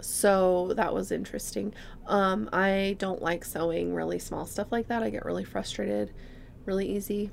so 0.00 0.72
that 0.74 0.92
was 0.92 1.12
interesting. 1.12 1.74
Um 2.06 2.48
i 2.52 2.96
don't 2.98 3.22
like 3.22 3.44
sewing 3.44 3.94
really 3.94 4.18
small 4.18 4.46
stuff 4.46 4.72
like 4.72 4.88
that. 4.88 5.02
I 5.02 5.10
get 5.10 5.24
really 5.24 5.44
frustrated 5.44 6.12
really 6.64 6.88
easy. 6.88 7.30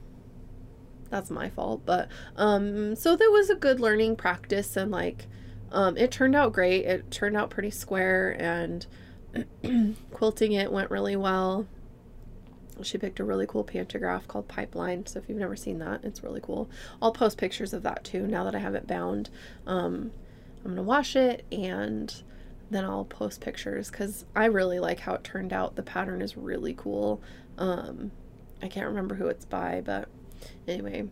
That's 1.09 1.31
my 1.31 1.49
fault 1.49 1.83
but 1.85 2.09
um 2.35 2.95
so 2.95 3.15
there 3.15 3.31
was 3.31 3.49
a 3.49 3.55
good 3.55 3.79
learning 3.79 4.17
practice 4.17 4.75
and 4.75 4.91
like 4.91 5.27
um 5.71 5.95
it 5.97 6.11
turned 6.11 6.35
out 6.35 6.53
great. 6.53 6.85
It 6.85 7.09
turned 7.11 7.37
out 7.37 7.49
pretty 7.49 7.71
square 7.71 8.35
and 8.39 8.85
quilting 10.11 10.53
it 10.53 10.71
went 10.71 10.91
really 10.91 11.15
well. 11.15 11.67
She 12.81 12.97
picked 12.97 13.19
a 13.19 13.25
really 13.25 13.45
cool 13.45 13.63
pantograph 13.63 14.27
called 14.27 14.47
Pipeline. 14.47 15.05
So 15.05 15.19
if 15.19 15.27
you've 15.27 15.37
never 15.37 15.55
seen 15.55 15.79
that, 15.79 16.03
it's 16.03 16.23
really 16.23 16.39
cool. 16.41 16.69
I'll 17.01 17.11
post 17.11 17.37
pictures 17.37 17.73
of 17.73 17.83
that 17.83 18.03
too 18.03 18.25
now 18.25 18.43
that 18.45 18.55
I 18.55 18.59
have 18.59 18.75
it 18.75 18.87
bound. 18.87 19.29
Um, 19.67 20.11
I'm 20.59 20.71
going 20.71 20.75
to 20.77 20.83
wash 20.83 21.15
it 21.15 21.45
and 21.51 22.21
then 22.71 22.85
I'll 22.85 23.05
post 23.05 23.41
pictures 23.41 23.89
because 23.89 24.25
I 24.35 24.45
really 24.45 24.79
like 24.79 25.01
how 25.01 25.13
it 25.15 25.23
turned 25.23 25.51
out. 25.51 25.75
The 25.75 25.83
pattern 25.83 26.21
is 26.21 26.37
really 26.37 26.73
cool. 26.73 27.21
Um, 27.57 28.11
I 28.61 28.67
can't 28.67 28.87
remember 28.87 29.15
who 29.15 29.27
it's 29.27 29.45
by, 29.45 29.81
but 29.83 30.07
anyway, 30.67 31.07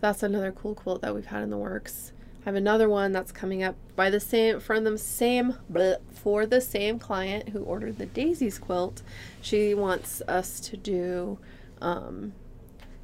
that's 0.00 0.22
another 0.22 0.52
cool 0.52 0.74
quilt 0.74 1.02
that 1.02 1.14
we've 1.14 1.26
had 1.26 1.42
in 1.42 1.50
the 1.50 1.58
works. 1.58 2.12
I 2.40 2.44
have 2.44 2.54
another 2.54 2.88
one 2.88 3.12
that's 3.12 3.32
coming 3.32 3.62
up 3.62 3.76
by 3.96 4.08
the 4.08 4.20
same 4.20 4.60
from 4.60 4.84
the 4.84 4.96
same 4.96 5.56
bleh, 5.70 5.98
for 6.10 6.46
the 6.46 6.60
same 6.60 6.98
client 6.98 7.50
who 7.50 7.62
ordered 7.62 7.98
the 7.98 8.06
daisies 8.06 8.58
quilt. 8.58 9.02
She 9.42 9.74
wants 9.74 10.22
us 10.26 10.58
to 10.60 10.76
do 10.76 11.38
um, 11.82 12.32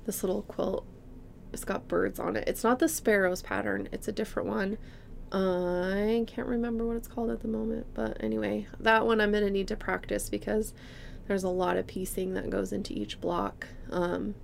this 0.07 0.23
little 0.23 0.43
quilt. 0.43 0.87
It's 1.53 1.65
got 1.65 1.87
birds 1.87 2.19
on 2.19 2.37
it. 2.37 2.49
It's 2.49 2.65
not 2.65 2.79
the 2.79 2.89
sparrows 2.89 3.43
pattern. 3.43 3.89
It's 3.93 4.09
a 4.09 4.13
different 4.13 4.49
one. 4.49 4.79
I 5.33 6.25
can't 6.27 6.47
remember 6.47 6.87
what 6.87 6.97
it's 6.97 7.09
called 7.09 7.31
at 7.31 7.41
the 7.41 7.49
moment, 7.49 7.87
but 7.95 8.17
anyway, 8.23 8.67
that 8.81 9.05
one 9.07 9.21
I'm 9.21 9.33
gonna 9.33 9.51
need 9.51 9.69
to 9.69 9.77
practice 9.77 10.31
because 10.31 10.73
there's 11.27 11.45
a 11.45 11.49
lot 11.49 11.77
of 11.77 11.87
piecing 11.87 12.35
that 12.35 12.49
goes 12.49 12.73
into 12.73 12.95
each 12.95 13.21
block. 13.21 13.67
Um, 13.91 14.35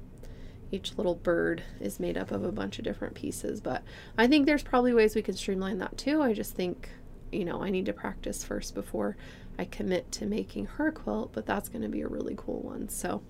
each 0.72 0.96
little 0.96 1.14
bird 1.14 1.62
is 1.80 2.00
made 2.00 2.16
up 2.16 2.32
of 2.32 2.42
a 2.42 2.50
bunch 2.50 2.78
of 2.78 2.84
different 2.84 3.14
pieces. 3.14 3.60
But 3.60 3.82
I 4.16 4.26
think 4.26 4.46
there's 4.46 4.62
probably 4.62 4.94
ways 4.94 5.14
we 5.14 5.22
could 5.22 5.36
streamline 5.36 5.78
that 5.78 5.98
too. 5.98 6.22
I 6.22 6.32
just 6.32 6.54
think, 6.54 6.88
you 7.30 7.44
know, 7.44 7.62
I 7.62 7.70
need 7.70 7.86
to 7.86 7.92
practice 7.92 8.42
first 8.42 8.74
before 8.74 9.16
I 9.58 9.66
commit 9.66 10.10
to 10.12 10.26
making 10.26 10.66
her 10.66 10.90
quilt, 10.90 11.32
but 11.34 11.44
that's 11.44 11.68
going 11.68 11.82
to 11.82 11.88
be 11.88 12.00
a 12.00 12.08
really 12.08 12.34
cool 12.36 12.62
one. 12.62 12.88
So, 12.88 13.22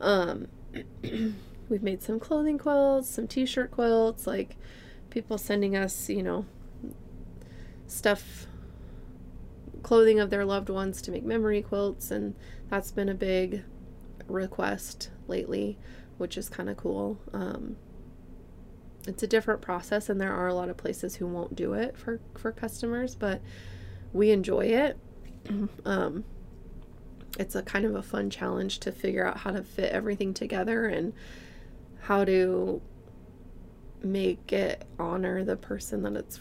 um, 0.00 0.46
we've 1.68 1.82
made 1.82 2.00
some 2.00 2.20
clothing 2.20 2.58
quilts, 2.58 3.10
some 3.10 3.26
t-shirt 3.26 3.72
quilts, 3.72 4.26
like 4.26 4.56
people 5.10 5.38
sending 5.38 5.76
us, 5.76 6.08
you 6.08 6.22
know, 6.22 6.46
stuff 7.88 8.46
clothing 9.82 10.20
of 10.20 10.30
their 10.30 10.44
loved 10.44 10.68
ones 10.68 11.02
to 11.02 11.10
make 11.10 11.24
memory 11.24 11.60
quilts 11.60 12.12
and 12.12 12.34
that's 12.70 12.92
been 12.92 13.08
a 13.08 13.14
big 13.14 13.64
request 14.28 15.10
lately 15.26 15.76
which 16.22 16.38
is 16.38 16.48
kind 16.48 16.70
of 16.70 16.76
cool. 16.76 17.18
Um, 17.32 17.74
it's 19.08 19.24
a 19.24 19.26
different 19.26 19.60
process, 19.60 20.08
and 20.08 20.20
there 20.20 20.32
are 20.32 20.46
a 20.46 20.54
lot 20.54 20.68
of 20.68 20.76
places 20.76 21.16
who 21.16 21.26
won't 21.26 21.56
do 21.56 21.72
it 21.72 21.98
for 21.98 22.20
for 22.38 22.52
customers, 22.52 23.16
but 23.16 23.42
we 24.12 24.30
enjoy 24.30 24.66
it. 24.66 24.96
um, 25.84 26.22
it's 27.40 27.56
a 27.56 27.62
kind 27.62 27.84
of 27.84 27.96
a 27.96 28.02
fun 28.04 28.30
challenge 28.30 28.78
to 28.78 28.92
figure 28.92 29.26
out 29.26 29.38
how 29.38 29.50
to 29.50 29.64
fit 29.64 29.92
everything 29.92 30.32
together 30.32 30.86
and 30.86 31.12
how 32.02 32.24
to 32.24 32.80
make 34.04 34.52
it 34.52 34.84
honor 35.00 35.42
the 35.42 35.56
person 35.56 36.02
that 36.02 36.14
it's 36.14 36.40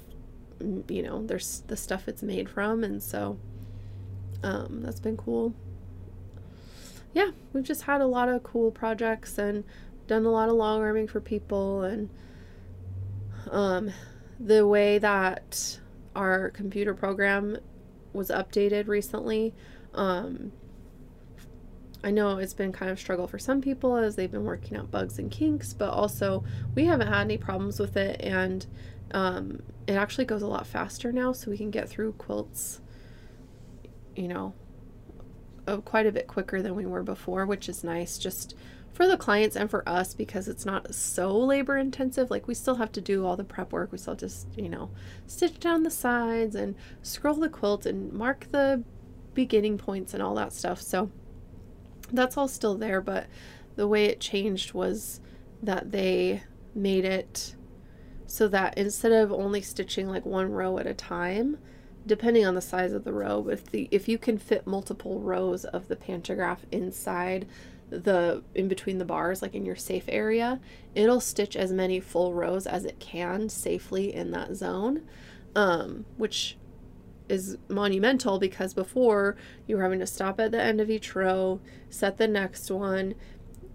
you 0.90 1.02
know 1.02 1.26
there's 1.26 1.64
the 1.68 1.78
stuff 1.78 2.08
it's 2.08 2.22
made 2.22 2.48
from 2.48 2.84
and 2.84 3.02
so 3.02 3.40
um, 4.44 4.82
that's 4.82 5.00
been 5.00 5.18
cool 5.18 5.56
yeah 7.14 7.32
we've 7.54 7.64
just 7.64 7.84
had 7.84 8.02
a 8.02 8.06
lot 8.06 8.30
of 8.30 8.44
cool 8.44 8.72
projects 8.72 9.38
and 9.38 9.64
done 10.08 10.26
a 10.26 10.32
lot 10.32 10.50
of 10.50 10.56
long 10.56 10.82
arming 10.82 11.08
for 11.08 11.22
people 11.22 11.84
and 11.84 12.10
um, 13.50 13.92
the 14.40 14.66
way 14.66 14.98
that 14.98 15.80
our 16.16 16.50
computer 16.50 16.94
program 16.94 17.58
was 18.14 18.30
updated 18.30 18.88
recently 18.88 19.54
um, 19.94 20.52
I 22.04 22.12
know 22.12 22.38
it's 22.38 22.54
been 22.54 22.72
kind 22.72 22.92
of 22.92 23.00
struggle 23.00 23.28
for 23.28 23.38
some 23.38 23.62
people 23.62 23.96
as 23.96 24.16
they've 24.16 24.32
been 24.32 24.44
working 24.44 24.78
out 24.78 24.90
bugs 24.90 25.20
and 25.20 25.30
kinks, 25.30 25.74
but 25.74 25.90
also 25.90 26.44
we 26.74 26.86
haven't 26.86 27.08
had 27.08 27.22
any 27.22 27.38
problems 27.38 27.80
with 27.80 27.96
it, 27.96 28.20
and 28.22 28.66
um, 29.12 29.62
it 29.88 29.94
actually 29.94 30.26
goes 30.26 30.42
a 30.42 30.48
lot 30.48 30.66
faster 30.66 31.12
now, 31.12 31.32
so 31.32 31.52
we 31.52 31.58
can 31.58 31.70
get 31.70 31.90
through 31.90 32.14
quilts, 32.14 32.82
you 34.16 34.28
know, 34.28 34.54
quite 35.80 36.06
a 36.06 36.12
bit 36.12 36.28
quicker 36.28 36.62
than 36.62 36.76
we 36.76 36.86
were 36.86 37.04
before, 37.04 37.46
which 37.46 37.70
is 37.70 37.84
nice 37.84 38.18
just 38.18 38.56
for 38.94 39.08
the 39.08 39.18
clients 39.18 39.56
and 39.56 39.70
for 39.70 39.88
us 39.88 40.14
because 40.14 40.48
it's 40.48 40.66
not 40.66 40.94
so 40.94 41.36
labor 41.38 41.78
intensive. 41.78 42.30
Like 42.30 42.48
we 42.48 42.54
still 42.54 42.76
have 42.76 42.92
to 42.94 43.02
do 43.02 43.26
all 43.26 43.38
the 43.38 43.44
prep 43.44 43.72
work. 43.72 43.92
We 43.92 43.98
still 43.98 44.16
just, 44.16 44.48
you 44.58 44.70
know, 44.70 44.90
stitch 45.28 45.60
down 45.60 45.84
the 45.84 45.92
sides 45.92 46.56
and 46.56 46.76
scroll 47.02 47.36
the 47.36 47.50
quilt 47.50 47.86
and 47.86 48.12
mark 48.12 48.48
the 48.52 48.84
beginning 49.34 49.78
points 49.78 50.14
and 50.14 50.22
all 50.22 50.36
that 50.36 50.52
stuff. 50.52 50.82
So 50.82 51.10
that's 52.12 52.36
all 52.36 52.48
still 52.48 52.76
there, 52.76 53.02
but 53.02 53.28
the 53.76 53.88
way 53.88 54.06
it 54.06 54.20
changed 54.20 54.74
was 54.74 55.22
that 55.64 55.92
they 55.92 56.44
made 56.76 57.06
it 57.06 57.56
so 58.26 58.48
that 58.48 58.78
instead 58.78 59.12
of 59.12 59.32
only 59.32 59.62
stitching 59.62 60.08
like 60.08 60.26
one 60.26 60.52
row 60.52 60.78
at 60.78 60.88
a 60.88 60.94
time, 60.94 61.58
depending 62.06 62.46
on 62.46 62.56
the 62.56 62.62
size 62.62 62.94
of 62.94 63.04
the 63.04 63.14
row, 63.14 63.48
if 63.50 63.70
the 63.70 63.88
if 63.92 64.08
you 64.08 64.18
can 64.18 64.38
fit 64.38 64.66
multiple 64.66 65.20
rows 65.20 65.66
of 65.66 65.88
the 65.88 65.96
pantograph 65.96 66.66
inside 66.72 67.48
the 67.90 68.42
in 68.56 68.68
between 68.68 68.98
the 68.98 69.06
bars 69.06 69.42
like 69.42 69.54
in 69.54 69.66
your 69.66 69.76
safe 69.76 70.06
area, 70.08 70.60
it'll 70.96 71.20
stitch 71.20 71.56
as 71.56 71.72
many 71.72 72.00
full 72.00 72.34
rows 72.34 72.66
as 72.66 72.86
it 72.86 73.00
can 73.00 73.50
safely 73.50 74.14
in 74.14 74.32
that 74.32 74.56
zone. 74.56 75.04
Um, 75.54 76.06
which 76.16 76.58
is 77.28 77.58
monumental 77.70 78.40
because 78.40 78.74
before 78.74 79.36
you 79.68 79.78
were 79.78 79.84
having 79.84 80.00
to 80.00 80.08
stop 80.08 80.40
at 80.40 80.52
the 80.52 80.62
end 80.62 80.82
of 80.82 80.90
each 80.90 81.16
row, 81.16 81.60
set 81.90 82.18
the 82.18 82.28
next 82.28 82.70
one, 82.70 83.16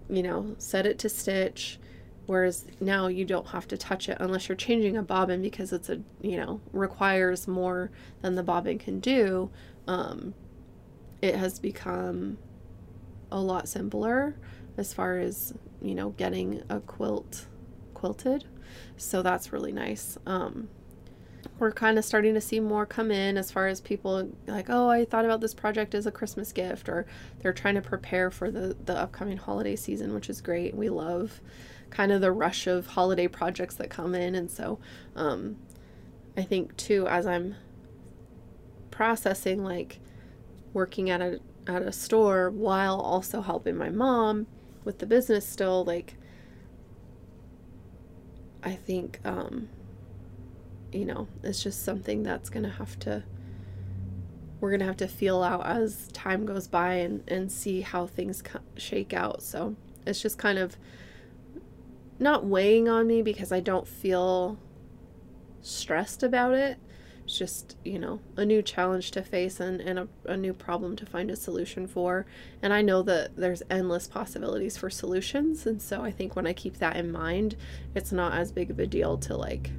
you 0.09 0.21
know, 0.21 0.55
set 0.57 0.85
it 0.85 0.99
to 0.99 1.09
stitch. 1.09 1.79
Whereas 2.27 2.65
now 2.81 3.07
you 3.07 3.25
don't 3.25 3.47
have 3.47 3.67
to 3.69 3.77
touch 3.77 4.09
it 4.09 4.17
unless 4.19 4.47
you're 4.49 4.55
changing 4.57 4.97
a 4.97 5.01
bobbin 5.01 5.41
because 5.41 5.71
it's 5.73 5.89
a, 5.89 6.01
you 6.21 6.37
know, 6.37 6.61
requires 6.73 7.47
more 7.47 7.89
than 8.21 8.35
the 8.35 8.43
bobbin 8.43 8.77
can 8.77 8.99
do. 8.99 9.49
Um, 9.87 10.33
it 11.21 11.35
has 11.35 11.57
become 11.57 12.37
a 13.31 13.39
lot 13.39 13.67
simpler 13.67 14.35
as 14.77 14.93
far 14.93 15.17
as, 15.17 15.53
you 15.81 15.95
know, 15.95 16.09
getting 16.11 16.63
a 16.69 16.81
quilt 16.81 17.47
quilted. 17.93 18.45
So 18.97 19.21
that's 19.21 19.51
really 19.53 19.71
nice. 19.71 20.17
Um, 20.25 20.67
we're 21.59 21.71
kind 21.71 21.97
of 21.97 22.05
starting 22.05 22.33
to 22.33 22.41
see 22.41 22.59
more 22.59 22.85
come 22.85 23.09
in 23.09 23.37
as 23.37 23.51
far 23.51 23.67
as 23.67 23.81
people 23.81 24.29
like, 24.47 24.69
oh, 24.69 24.89
I 24.89 25.05
thought 25.05 25.25
about 25.25 25.41
this 25.41 25.53
project 25.53 25.95
as 25.95 26.05
a 26.05 26.11
Christmas 26.11 26.51
gift, 26.51 26.89
or 26.89 27.05
they're 27.39 27.53
trying 27.53 27.75
to 27.75 27.81
prepare 27.81 28.29
for 28.29 28.51
the, 28.51 28.75
the 28.85 28.97
upcoming 28.97 29.37
holiday 29.37 29.75
season, 29.75 30.13
which 30.13 30.29
is 30.29 30.41
great. 30.41 30.75
We 30.75 30.89
love 30.89 31.41
kind 31.89 32.11
of 32.11 32.21
the 32.21 32.31
rush 32.31 32.67
of 32.67 32.87
holiday 32.87 33.27
projects 33.27 33.75
that 33.75 33.89
come 33.89 34.15
in. 34.15 34.35
And 34.35 34.49
so 34.49 34.79
um, 35.15 35.57
I 36.35 36.43
think, 36.43 36.75
too, 36.77 37.07
as 37.07 37.25
I'm 37.25 37.55
processing, 38.91 39.63
like 39.63 39.99
working 40.73 41.09
at 41.09 41.21
a, 41.21 41.39
at 41.65 41.81
a 41.81 41.91
store 41.91 42.49
while 42.49 42.99
also 42.99 43.41
helping 43.41 43.77
my 43.77 43.89
mom 43.89 44.47
with 44.83 44.99
the 44.99 45.05
business 45.05 45.47
still, 45.47 45.83
like, 45.83 46.15
I 48.63 48.73
think 48.73 49.19
um, 49.23 49.69
you 50.91 51.05
know, 51.05 51.27
it's 51.43 51.61
just 51.61 51.83
something 51.83 52.23
that's 52.23 52.49
to 52.49 52.69
have 52.69 52.97
to 52.99 53.23
we're 54.59 54.71
to 54.79 54.85
have 54.85 54.97
to 54.97 55.07
feel 55.07 55.43
out 55.43 55.65
as 55.67 56.07
time 56.13 56.45
goes 56.45 56.67
by 56.67 56.95
and, 56.95 57.23
and 57.27 57.51
see 57.51 57.81
how 57.81 58.07
things 58.07 58.41
shake 58.75 59.13
out. 59.13 59.43
So 59.43 59.75
it's 60.05 60.19
just 60.19 60.39
kind 60.39 60.57
of 60.57 60.77
not 62.19 62.45
weighing 62.45 62.87
on 62.87 63.07
me 63.07 63.21
because 63.21 63.51
I 63.51 63.59
don't 63.59 63.87
feel 63.87 64.57
stressed 65.61 66.23
about 66.23 66.53
it. 66.53 66.77
It's 67.25 67.37
just, 67.37 67.75
you 67.83 67.99
know, 67.99 68.21
a 68.37 68.45
new 68.45 68.61
challenge 68.61 69.11
to 69.11 69.21
face 69.21 69.59
and, 69.59 69.81
and 69.81 69.99
a, 69.99 70.07
a 70.25 70.37
new 70.37 70.53
problem 70.53 70.95
to 70.95 71.05
find 71.05 71.29
a 71.29 71.35
solution 71.35 71.85
for. 71.85 72.25
And 72.61 72.71
I 72.71 72.81
know 72.81 73.01
that 73.03 73.35
there's 73.35 73.63
endless 73.69 74.07
possibilities 74.07 74.77
for 74.77 74.89
solutions. 74.89 75.65
And 75.67 75.81
so 75.81 76.03
I 76.03 76.11
think 76.11 76.35
when 76.37 76.47
I 76.47 76.53
keep 76.53 76.77
that 76.77 76.95
in 76.95 77.11
mind, 77.11 77.57
it's 77.93 78.13
not 78.13 78.33
as 78.33 78.53
big 78.53 78.71
of 78.71 78.79
a 78.79 78.87
deal 78.87 79.17
to 79.17 79.35
like 79.35 79.71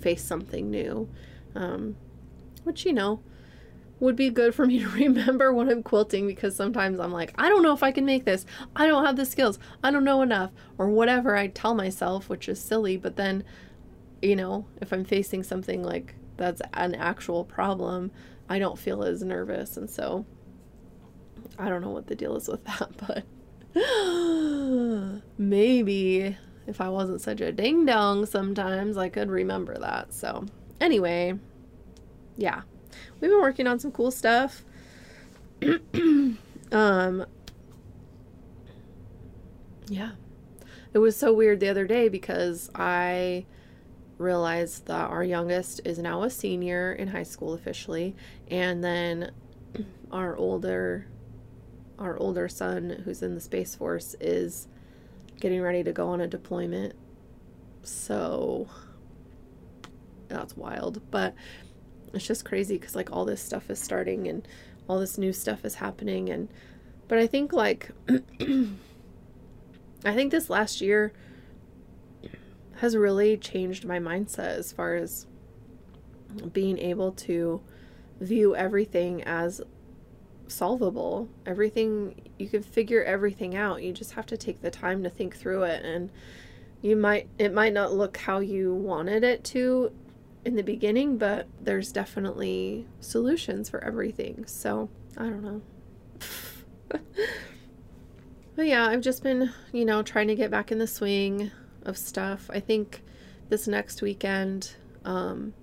face 0.00 0.22
something 0.22 0.70
new. 0.70 1.08
Um, 1.56 1.96
which, 2.62 2.86
you 2.86 2.92
know, 2.92 3.20
would 4.00 4.16
be 4.16 4.30
good 4.30 4.54
for 4.54 4.66
me 4.66 4.80
to 4.80 4.88
remember 4.90 5.52
when 5.52 5.68
I'm 5.68 5.82
quilting 5.82 6.26
because 6.26 6.54
sometimes 6.54 7.00
I'm 7.00 7.12
like, 7.12 7.32
I 7.36 7.48
don't 7.48 7.62
know 7.62 7.72
if 7.72 7.82
I 7.82 7.92
can 7.92 8.04
make 8.04 8.24
this. 8.24 8.46
I 8.76 8.86
don't 8.86 9.04
have 9.04 9.16
the 9.16 9.26
skills. 9.26 9.58
I 9.82 9.90
don't 9.90 10.04
know 10.04 10.22
enough. 10.22 10.50
Or 10.76 10.88
whatever 10.88 11.36
I 11.36 11.48
tell 11.48 11.74
myself, 11.74 12.28
which 12.28 12.48
is 12.48 12.60
silly. 12.60 12.96
But 12.96 13.16
then, 13.16 13.44
you 14.22 14.36
know, 14.36 14.66
if 14.80 14.92
I'm 14.92 15.04
facing 15.04 15.42
something 15.42 15.82
like 15.82 16.14
that's 16.36 16.62
an 16.74 16.94
actual 16.94 17.44
problem, 17.44 18.10
I 18.48 18.58
don't 18.58 18.78
feel 18.78 19.02
as 19.02 19.22
nervous. 19.22 19.76
And 19.76 19.90
so 19.90 20.24
I 21.58 21.68
don't 21.68 21.82
know 21.82 21.90
what 21.90 22.06
the 22.06 22.14
deal 22.14 22.36
is 22.36 22.48
with 22.48 22.64
that, 22.64 22.90
but 23.06 23.24
maybe 25.38 26.36
if 26.66 26.80
I 26.80 26.88
wasn't 26.88 27.20
such 27.20 27.40
a 27.40 27.52
ding 27.52 27.86
dong 27.86 28.26
sometimes, 28.26 28.96
I 28.96 29.08
could 29.08 29.30
remember 29.30 29.76
that. 29.78 30.12
So, 30.12 30.44
anyway, 30.80 31.34
yeah. 32.36 32.62
We've 33.20 33.30
been 33.30 33.40
working 33.40 33.66
on 33.66 33.78
some 33.78 33.92
cool 33.92 34.10
stuff. 34.10 34.64
um 36.72 37.26
Yeah. 39.88 40.12
It 40.92 40.98
was 40.98 41.16
so 41.16 41.32
weird 41.32 41.60
the 41.60 41.68
other 41.68 41.86
day 41.86 42.08
because 42.08 42.70
I 42.74 43.46
realized 44.16 44.86
that 44.86 45.10
our 45.10 45.22
youngest 45.22 45.80
is 45.84 45.98
now 45.98 46.22
a 46.22 46.30
senior 46.30 46.92
in 46.92 47.08
high 47.08 47.22
school 47.22 47.54
officially 47.54 48.16
and 48.50 48.82
then 48.82 49.30
our 50.12 50.36
older 50.36 51.06
our 51.98 52.16
older 52.18 52.48
son 52.48 53.02
who's 53.04 53.22
in 53.22 53.34
the 53.34 53.40
space 53.40 53.74
force 53.74 54.14
is 54.20 54.68
getting 55.40 55.60
ready 55.60 55.82
to 55.82 55.92
go 55.92 56.08
on 56.08 56.20
a 56.20 56.26
deployment. 56.26 56.94
So 57.82 58.68
that's 60.28 60.56
wild. 60.56 61.00
But 61.10 61.34
it's 62.14 62.26
just 62.26 62.44
crazy 62.44 62.78
because 62.78 62.94
like 62.94 63.12
all 63.12 63.24
this 63.24 63.40
stuff 63.40 63.70
is 63.70 63.78
starting 63.78 64.28
and 64.28 64.46
all 64.88 64.98
this 64.98 65.18
new 65.18 65.32
stuff 65.32 65.64
is 65.64 65.76
happening 65.76 66.28
and 66.30 66.48
but 67.06 67.18
I 67.18 67.26
think 67.26 67.52
like 67.52 67.90
I 70.04 70.14
think 70.14 70.30
this 70.30 70.48
last 70.48 70.80
year 70.80 71.12
has 72.76 72.96
really 72.96 73.36
changed 73.36 73.84
my 73.84 73.98
mindset 73.98 74.56
as 74.56 74.72
far 74.72 74.94
as 74.94 75.26
being 76.52 76.78
able 76.78 77.12
to 77.12 77.60
view 78.20 78.54
everything 78.54 79.22
as 79.24 79.60
solvable. 80.46 81.28
Everything, 81.46 82.30
you 82.38 82.48
can 82.48 82.62
figure 82.62 83.02
everything 83.02 83.56
out. 83.56 83.82
You 83.82 83.92
just 83.92 84.12
have 84.12 84.26
to 84.26 84.36
take 84.36 84.60
the 84.62 84.70
time 84.70 85.02
to 85.02 85.10
think 85.10 85.36
through 85.36 85.64
it. 85.64 85.84
And 85.84 86.10
you 86.80 86.96
might, 86.96 87.28
it 87.38 87.52
might 87.52 87.72
not 87.72 87.92
look 87.92 88.16
how 88.16 88.38
you 88.38 88.72
wanted 88.74 89.24
it 89.24 89.44
to 89.44 89.92
in 90.44 90.56
the 90.56 90.62
beginning, 90.62 91.18
but 91.18 91.46
there's 91.60 91.92
definitely 91.92 92.86
solutions 93.00 93.68
for 93.68 93.82
everything. 93.82 94.44
So 94.46 94.88
I 95.16 95.24
don't 95.24 95.42
know. 95.42 95.62
but 98.56 98.66
yeah, 98.66 98.86
I've 98.86 99.00
just 99.00 99.22
been, 99.22 99.52
you 99.72 99.84
know, 99.84 100.02
trying 100.02 100.28
to 100.28 100.34
get 100.34 100.50
back 100.50 100.72
in 100.72 100.78
the 100.78 100.86
swing 100.86 101.50
of 101.82 101.96
stuff. 101.96 102.50
I 102.52 102.60
think 102.60 103.02
this 103.48 103.66
next 103.66 104.02
weekend, 104.02 104.76
um, 105.04 105.54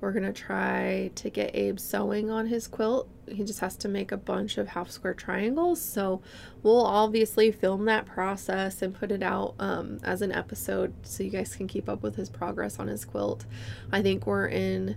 we're 0.00 0.12
going 0.12 0.24
to 0.24 0.32
try 0.32 1.10
to 1.14 1.30
get 1.30 1.54
Abe 1.54 1.78
sewing 1.78 2.30
on 2.30 2.46
his 2.46 2.66
quilt. 2.66 3.08
He 3.28 3.44
just 3.44 3.60
has 3.60 3.76
to 3.78 3.88
make 3.88 4.12
a 4.12 4.16
bunch 4.16 4.58
of 4.58 4.68
half 4.68 4.90
square 4.90 5.14
triangles. 5.14 5.80
So 5.82 6.22
we'll 6.62 6.84
obviously 6.84 7.50
film 7.52 7.84
that 7.86 8.06
process 8.06 8.82
and 8.82 8.94
put 8.94 9.10
it 9.10 9.22
out 9.22 9.54
um, 9.58 9.98
as 10.02 10.22
an 10.22 10.32
episode 10.32 10.94
so 11.02 11.22
you 11.22 11.30
guys 11.30 11.54
can 11.56 11.66
keep 11.66 11.88
up 11.88 12.02
with 12.02 12.16
his 12.16 12.30
progress 12.30 12.78
on 12.78 12.88
his 12.88 13.04
quilt. 13.04 13.46
I 13.90 14.02
think 14.02 14.26
we're 14.26 14.46
in, 14.46 14.96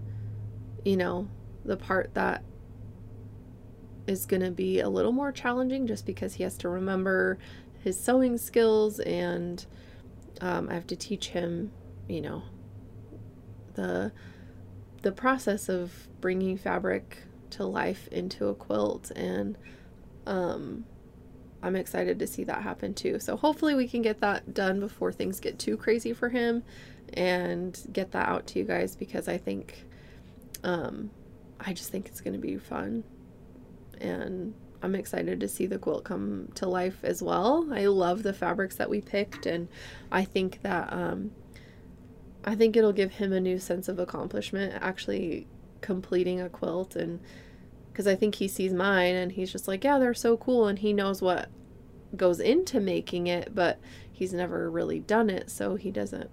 you 0.85 0.97
know, 0.97 1.27
the 1.65 1.77
part 1.77 2.13
that 2.13 2.43
is 4.07 4.25
going 4.25 4.41
to 4.41 4.51
be 4.51 4.79
a 4.79 4.89
little 4.89 5.11
more 5.11 5.31
challenging 5.31 5.87
just 5.87 6.05
because 6.05 6.35
he 6.35 6.43
has 6.43 6.57
to 6.57 6.69
remember 6.69 7.37
his 7.83 7.99
sewing 7.99 8.37
skills 8.37 8.99
and 8.99 9.65
Um, 10.41 10.69
I 10.69 10.73
have 10.73 10.87
to 10.87 10.95
teach 10.95 11.29
him, 11.29 11.71
you 12.07 12.21
know, 12.21 12.43
the 13.73 14.13
the 15.01 15.11
process 15.11 15.69
of 15.69 16.07
bringing 16.21 16.57
fabric 16.57 17.17
to 17.51 17.65
life 17.65 18.07
into 18.09 18.47
a 18.47 18.55
quilt 18.55 19.11
and 19.15 19.57
um, 20.25 20.85
I'm 21.61 21.75
excited 21.75 22.19
to 22.19 22.27
see 22.27 22.43
that 22.45 22.61
happen 22.61 22.93
too. 22.93 23.19
So 23.19 23.35
hopefully 23.35 23.75
we 23.75 23.87
can 23.87 24.01
get 24.01 24.21
that 24.21 24.53
done 24.53 24.79
before 24.79 25.11
things 25.11 25.39
get 25.39 25.59
too 25.59 25.75
crazy 25.75 26.13
for 26.13 26.29
him 26.29 26.63
and 27.13 27.79
get 27.91 28.11
that 28.11 28.27
out 28.29 28.47
to 28.47 28.59
you 28.59 28.65
guys 28.65 28.95
because 28.95 29.27
I 29.27 29.37
think 29.37 29.85
um, 30.63 31.09
I 31.59 31.73
just 31.73 31.89
think 31.91 32.07
it's 32.07 32.21
going 32.21 32.33
to 32.33 32.39
be 32.39 32.57
fun 32.57 33.03
and 33.99 34.53
I'm 34.81 34.95
excited 34.95 35.41
to 35.41 35.47
see 35.49 35.65
the 35.65 35.77
quilt 35.77 36.05
come 36.05 36.49
to 36.55 36.67
life 36.69 37.03
as 37.03 37.21
well. 37.21 37.67
I 37.73 37.87
love 37.87 38.23
the 38.23 38.33
fabrics 38.33 38.75
that 38.75 38.89
we 38.89 39.01
picked 39.01 39.45
and 39.45 39.67
I 40.11 40.23
think 40.23 40.61
that 40.61 40.93
um, 40.93 41.31
I 42.45 42.55
think 42.55 42.77
it'll 42.77 42.93
give 42.93 43.13
him 43.13 43.33
a 43.33 43.41
new 43.41 43.59
sense 43.59 43.89
of 43.89 43.99
accomplishment 43.99 44.75
actually 44.81 45.47
completing 45.81 46.41
a 46.41 46.49
quilt 46.49 46.95
and 46.95 47.19
because 47.91 48.07
I 48.07 48.15
think 48.15 48.35
he 48.35 48.47
sees 48.47 48.71
mine 48.71 49.15
and 49.15 49.33
he's 49.33 49.51
just 49.51 49.67
like, 49.67 49.83
yeah, 49.83 49.99
they're 49.99 50.13
so 50.13 50.37
cool 50.37 50.67
and 50.67 50.79
he 50.79 50.93
knows 50.93 51.21
what 51.21 51.49
goes 52.15 52.39
into 52.39 52.79
making 52.79 53.27
it, 53.27 53.53
but 53.53 53.79
he's 54.09 54.33
never 54.33 54.71
really 54.71 54.99
done 54.99 55.29
it, 55.29 55.49
so 55.49 55.75
he 55.75 55.91
doesn't 55.91 56.29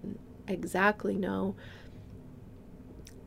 exactly 0.46 1.16
know. 1.16 1.56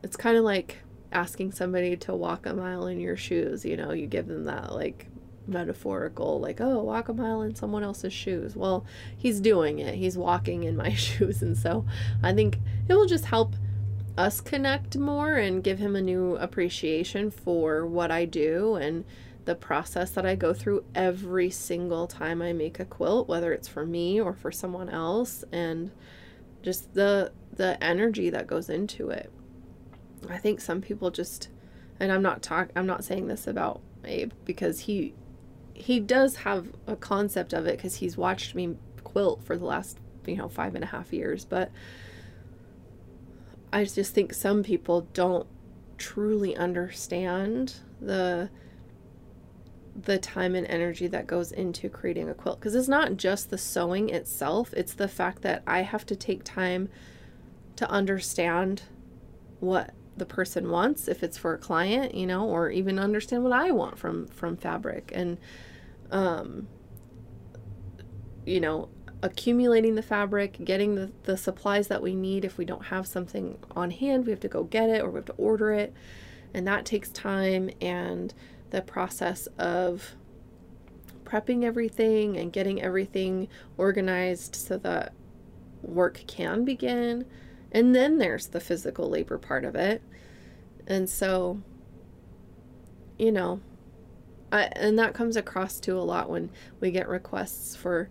It's 0.02 0.16
kind 0.16 0.38
of 0.38 0.44
like 0.44 0.78
asking 1.12 1.52
somebody 1.52 1.96
to 1.98 2.14
walk 2.14 2.46
a 2.46 2.54
mile 2.54 2.86
in 2.86 2.98
your 2.98 3.16
shoes, 3.16 3.64
you 3.64 3.76
know, 3.76 3.92
you 3.92 4.06
give 4.06 4.26
them 4.26 4.44
that 4.44 4.72
like 4.72 5.08
metaphorical 5.46 6.38
like 6.38 6.60
oh 6.60 6.80
walk 6.82 7.08
a 7.08 7.12
mile 7.12 7.42
in 7.42 7.54
someone 7.54 7.82
else's 7.82 8.12
shoes 8.12 8.54
well 8.54 8.84
he's 9.16 9.40
doing 9.40 9.80
it 9.80 9.96
he's 9.96 10.16
walking 10.16 10.62
in 10.62 10.76
my 10.76 10.92
shoes 10.94 11.42
and 11.42 11.56
so 11.56 11.84
i 12.22 12.32
think 12.32 12.58
it 12.88 12.94
will 12.94 13.06
just 13.06 13.24
help 13.24 13.54
us 14.20 14.40
connect 14.40 14.96
more 14.96 15.34
and 15.34 15.64
give 15.64 15.78
him 15.78 15.96
a 15.96 16.02
new 16.02 16.36
appreciation 16.36 17.30
for 17.30 17.86
what 17.86 18.10
i 18.10 18.24
do 18.24 18.74
and 18.76 19.04
the 19.46 19.54
process 19.54 20.10
that 20.10 20.26
i 20.26 20.34
go 20.34 20.52
through 20.52 20.84
every 20.94 21.50
single 21.50 22.06
time 22.06 22.42
i 22.42 22.52
make 22.52 22.78
a 22.78 22.84
quilt 22.84 23.28
whether 23.28 23.52
it's 23.52 23.68
for 23.68 23.86
me 23.86 24.20
or 24.20 24.32
for 24.34 24.52
someone 24.52 24.88
else 24.88 25.44
and 25.52 25.90
just 26.62 26.94
the 26.94 27.32
the 27.56 27.82
energy 27.82 28.30
that 28.30 28.46
goes 28.46 28.68
into 28.68 29.10
it. 29.10 29.30
I 30.28 30.38
think 30.38 30.60
some 30.60 30.80
people 30.80 31.10
just 31.10 31.48
and 31.98 32.12
i'm 32.12 32.22
not 32.22 32.42
talk 32.42 32.70
i'm 32.76 32.86
not 32.86 33.04
saying 33.04 33.26
this 33.26 33.46
about 33.46 33.80
Abe 34.04 34.32
because 34.44 34.80
he 34.80 35.14
he 35.72 35.98
does 35.98 36.36
have 36.36 36.68
a 36.86 36.94
concept 36.94 37.52
of 37.52 37.66
it 37.66 37.76
because 37.76 37.96
he's 37.96 38.16
watched 38.16 38.54
me 38.54 38.76
quilt 39.02 39.42
for 39.42 39.56
the 39.56 39.64
last 39.64 39.98
you 40.26 40.36
know 40.36 40.48
five 40.48 40.74
and 40.74 40.84
a 40.84 40.86
half 40.86 41.12
years 41.12 41.44
but 41.44 41.70
i 43.72 43.84
just 43.84 44.14
think 44.14 44.32
some 44.32 44.62
people 44.62 45.08
don't 45.12 45.46
truly 45.98 46.56
understand 46.56 47.74
the 48.00 48.48
the 49.94 50.18
time 50.18 50.54
and 50.54 50.66
energy 50.68 51.06
that 51.08 51.26
goes 51.26 51.52
into 51.52 51.88
creating 51.88 52.28
a 52.28 52.32
quilt. 52.32 52.58
Because 52.58 52.74
it's 52.74 52.88
not 52.88 53.16
just 53.16 53.50
the 53.50 53.58
sewing 53.58 54.08
itself 54.08 54.72
it's 54.74 54.94
the 54.94 55.08
fact 55.08 55.42
that 55.42 55.62
i 55.66 55.82
have 55.82 56.06
to 56.06 56.16
take 56.16 56.44
time 56.44 56.88
to 57.76 57.88
understand 57.90 58.82
what 59.58 59.92
the 60.16 60.26
person 60.26 60.70
wants 60.70 61.08
if 61.08 61.22
it's 61.22 61.38
for 61.38 61.54
a 61.54 61.58
client 61.58 62.14
you 62.14 62.26
know 62.26 62.46
or 62.46 62.70
even 62.70 62.98
understand 62.98 63.42
what 63.42 63.52
i 63.52 63.70
want 63.70 63.98
from 63.98 64.26
from 64.28 64.56
fabric. 64.56 65.12
And 65.14 65.38
um, 66.10 66.68
you 68.44 68.60
know, 68.60 68.88
accumulating 69.22 69.94
the 69.94 70.02
fabric, 70.02 70.64
getting 70.64 70.94
the, 70.94 71.10
the 71.24 71.36
supplies 71.36 71.88
that 71.88 72.02
we 72.02 72.14
need. 72.14 72.44
If 72.44 72.58
we 72.58 72.64
don't 72.64 72.86
have 72.86 73.06
something 73.06 73.58
on 73.76 73.90
hand, 73.90 74.24
we 74.24 74.30
have 74.30 74.40
to 74.40 74.48
go 74.48 74.64
get 74.64 74.88
it 74.88 75.02
or 75.02 75.10
we 75.10 75.18
have 75.18 75.26
to 75.26 75.32
order 75.34 75.72
it. 75.72 75.92
And 76.54 76.66
that 76.66 76.84
takes 76.84 77.10
time 77.10 77.70
and 77.80 78.32
the 78.70 78.82
process 78.82 79.46
of 79.58 80.14
prepping 81.24 81.64
everything 81.64 82.36
and 82.36 82.52
getting 82.52 82.82
everything 82.82 83.48
organized 83.76 84.56
so 84.56 84.76
that 84.78 85.12
work 85.82 86.24
can 86.26 86.64
begin. 86.64 87.24
And 87.72 87.94
then 87.94 88.18
there's 88.18 88.48
the 88.48 88.60
physical 88.60 89.08
labor 89.08 89.38
part 89.38 89.64
of 89.64 89.74
it. 89.76 90.02
And 90.86 91.08
so, 91.08 91.60
you 93.18 93.30
know, 93.30 93.60
I, 94.50 94.62
and 94.72 94.98
that 94.98 95.14
comes 95.14 95.36
across 95.36 95.78
too 95.78 95.96
a 95.96 96.02
lot 96.02 96.28
when 96.28 96.50
we 96.80 96.90
get 96.90 97.08
requests 97.08 97.76
for 97.76 98.08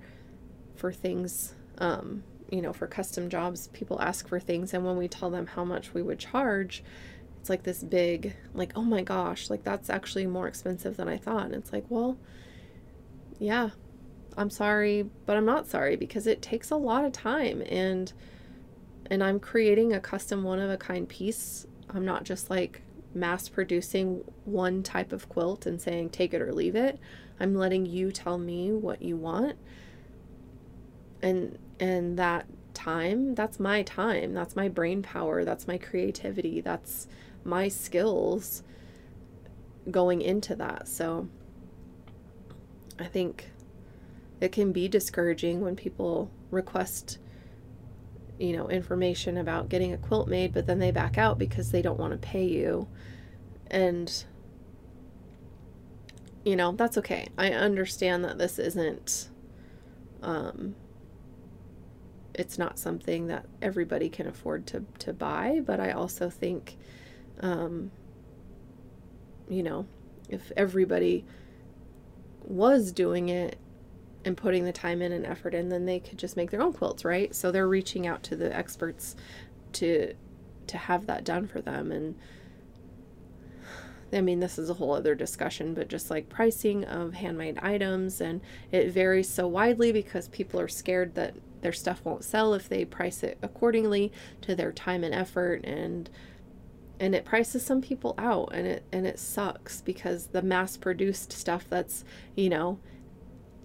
for 0.79 0.91
things 0.91 1.53
um, 1.77 2.23
you 2.49 2.61
know 2.61 2.73
for 2.73 2.87
custom 2.87 3.29
jobs 3.29 3.67
people 3.69 4.01
ask 4.01 4.27
for 4.27 4.39
things 4.39 4.73
and 4.73 4.85
when 4.85 4.97
we 4.97 5.07
tell 5.07 5.29
them 5.29 5.45
how 5.47 5.63
much 5.63 5.93
we 5.93 6.01
would 6.01 6.19
charge 6.19 6.83
it's 7.39 7.49
like 7.49 7.63
this 7.63 7.83
big 7.83 8.35
like 8.53 8.71
oh 8.75 8.81
my 8.81 9.01
gosh 9.01 9.49
like 9.49 9.63
that's 9.63 9.89
actually 9.89 10.25
more 10.25 10.47
expensive 10.47 10.97
than 10.97 11.07
i 11.07 11.17
thought 11.17 11.45
and 11.45 11.53
it's 11.53 11.71
like 11.71 11.85
well 11.89 12.17
yeah 13.37 13.69
i'm 14.35 14.49
sorry 14.49 15.07
but 15.25 15.37
i'm 15.37 15.45
not 15.45 15.67
sorry 15.67 15.95
because 15.95 16.25
it 16.27 16.41
takes 16.41 16.71
a 16.71 16.75
lot 16.75 17.05
of 17.05 17.11
time 17.11 17.61
and 17.69 18.11
and 19.11 19.23
i'm 19.23 19.39
creating 19.39 19.93
a 19.93 19.99
custom 19.99 20.43
one 20.43 20.59
of 20.59 20.69
a 20.69 20.77
kind 20.77 21.07
piece 21.07 21.67
i'm 21.91 22.03
not 22.03 22.23
just 22.23 22.49
like 22.49 22.81
mass 23.13 23.49
producing 23.49 24.23
one 24.45 24.83
type 24.83 25.11
of 25.11 25.29
quilt 25.29 25.65
and 25.65 25.81
saying 25.81 26.09
take 26.09 26.33
it 26.33 26.41
or 26.41 26.53
leave 26.53 26.75
it. 26.75 26.99
I'm 27.39 27.55
letting 27.55 27.85
you 27.85 28.11
tell 28.11 28.37
me 28.37 28.71
what 28.71 29.01
you 29.01 29.15
want. 29.15 29.57
And 31.21 31.57
and 31.79 32.17
that 32.17 32.45
time, 32.73 33.35
that's 33.35 33.59
my 33.59 33.83
time. 33.83 34.33
That's 34.33 34.55
my 34.55 34.69
brain 34.69 35.01
power. 35.01 35.43
That's 35.43 35.67
my 35.67 35.77
creativity. 35.77 36.61
That's 36.61 37.07
my 37.43 37.67
skills 37.67 38.63
going 39.89 40.21
into 40.21 40.55
that. 40.55 40.87
So 40.87 41.27
I 42.99 43.05
think 43.05 43.49
it 44.39 44.51
can 44.51 44.71
be 44.71 44.87
discouraging 44.87 45.61
when 45.61 45.75
people 45.75 46.29
request 46.51 47.17
you 48.39 48.55
know, 48.55 48.69
information 48.69 49.37
about 49.37 49.67
getting 49.67 49.91
a 49.93 49.97
quilt 49.97 50.29
made, 50.29 50.53
but 50.53 50.65
then 50.65 50.79
they 50.79 50.91
back 50.91 51.17
out 51.17 51.37
because 51.37 51.71
they 51.71 51.81
don't 51.81 51.99
want 51.99 52.13
to 52.13 52.17
pay 52.17 52.45
you. 52.45 52.87
And, 53.69 54.23
you 56.45 56.55
know, 56.55 56.71
that's 56.71 56.97
okay. 56.97 57.27
I 57.37 57.51
understand 57.51 58.23
that 58.23 58.37
this 58.37 58.57
isn't, 58.57 59.29
um, 60.23 60.75
it's 62.39 62.57
not 62.57 62.79
something 62.79 63.27
that 63.27 63.45
everybody 63.61 64.07
can 64.07 64.25
afford 64.25 64.65
to, 64.67 64.85
to 64.99 65.11
buy, 65.11 65.61
but 65.65 65.81
I 65.81 65.91
also 65.91 66.29
think, 66.29 66.77
um, 67.41 67.91
you 69.49 69.61
know, 69.61 69.85
if 70.29 70.49
everybody 70.55 71.25
was 72.45 72.93
doing 72.93 73.27
it 73.27 73.57
and 74.23 74.37
putting 74.37 74.63
the 74.63 74.71
time 74.71 75.01
in 75.01 75.11
and 75.11 75.25
effort 75.25 75.53
in, 75.53 75.67
then 75.67 75.85
they 75.85 75.99
could 75.99 76.17
just 76.17 76.37
make 76.37 76.49
their 76.49 76.61
own 76.61 76.71
quilts, 76.71 77.03
right? 77.03 77.35
So 77.35 77.51
they're 77.51 77.67
reaching 77.67 78.07
out 78.07 78.23
to 78.23 78.37
the 78.37 78.55
experts 78.55 79.17
to 79.73 80.13
to 80.67 80.77
have 80.77 81.07
that 81.07 81.23
done 81.23 81.47
for 81.47 81.61
them 81.61 81.91
and 81.91 82.15
I 84.11 84.21
mean, 84.21 84.39
this 84.39 84.57
is 84.57 84.69
a 84.69 84.73
whole 84.73 84.93
other 84.93 85.13
discussion, 85.13 85.73
but 85.73 85.87
just 85.87 86.09
like 86.09 86.29
pricing 86.29 86.83
of 86.85 87.13
handmade 87.13 87.59
items, 87.59 88.21
and 88.21 88.41
it 88.71 88.91
varies 88.91 89.29
so 89.29 89.47
widely 89.47 89.91
because 89.91 90.27
people 90.29 90.59
are 90.59 90.67
scared 90.67 91.13
that 91.15 91.35
their 91.61 91.73
stuff 91.73 92.01
won't 92.03 92.23
sell 92.23 92.53
if 92.53 92.69
they 92.69 92.85
price 92.85 93.23
it 93.23 93.37
accordingly 93.41 94.11
to 94.41 94.55
their 94.55 94.71
time 94.71 95.03
and 95.03 95.13
effort, 95.13 95.63
and 95.63 96.09
and 96.99 97.15
it 97.15 97.23
prices 97.25 97.65
some 97.65 97.81
people 97.81 98.15
out, 98.17 98.49
and 98.53 98.67
it 98.67 98.83
and 98.91 99.07
it 99.07 99.19
sucks 99.19 99.81
because 99.81 100.27
the 100.27 100.41
mass-produced 100.41 101.31
stuff 101.31 101.65
that's 101.69 102.03
you 102.35 102.49
know 102.49 102.79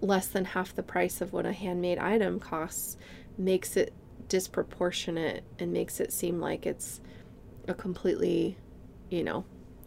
less 0.00 0.26
than 0.26 0.44
half 0.44 0.74
the 0.74 0.83
price 0.83 1.20
of 1.20 1.33
what 1.33 1.46
a 1.46 1.52
handmade 1.52 1.98
item 1.98 2.38
costs 2.38 2.96
makes 3.38 3.76
it 3.76 3.92
disproportionate 4.28 5.44
and 5.59 5.72
makes 5.72 6.00
it 6.00 6.12
seem 6.12 6.40
like 6.40 6.66
it's 6.66 7.00
a 7.68 7.74
completely, 7.74 8.57
you 9.11 9.22
know, 9.22 9.44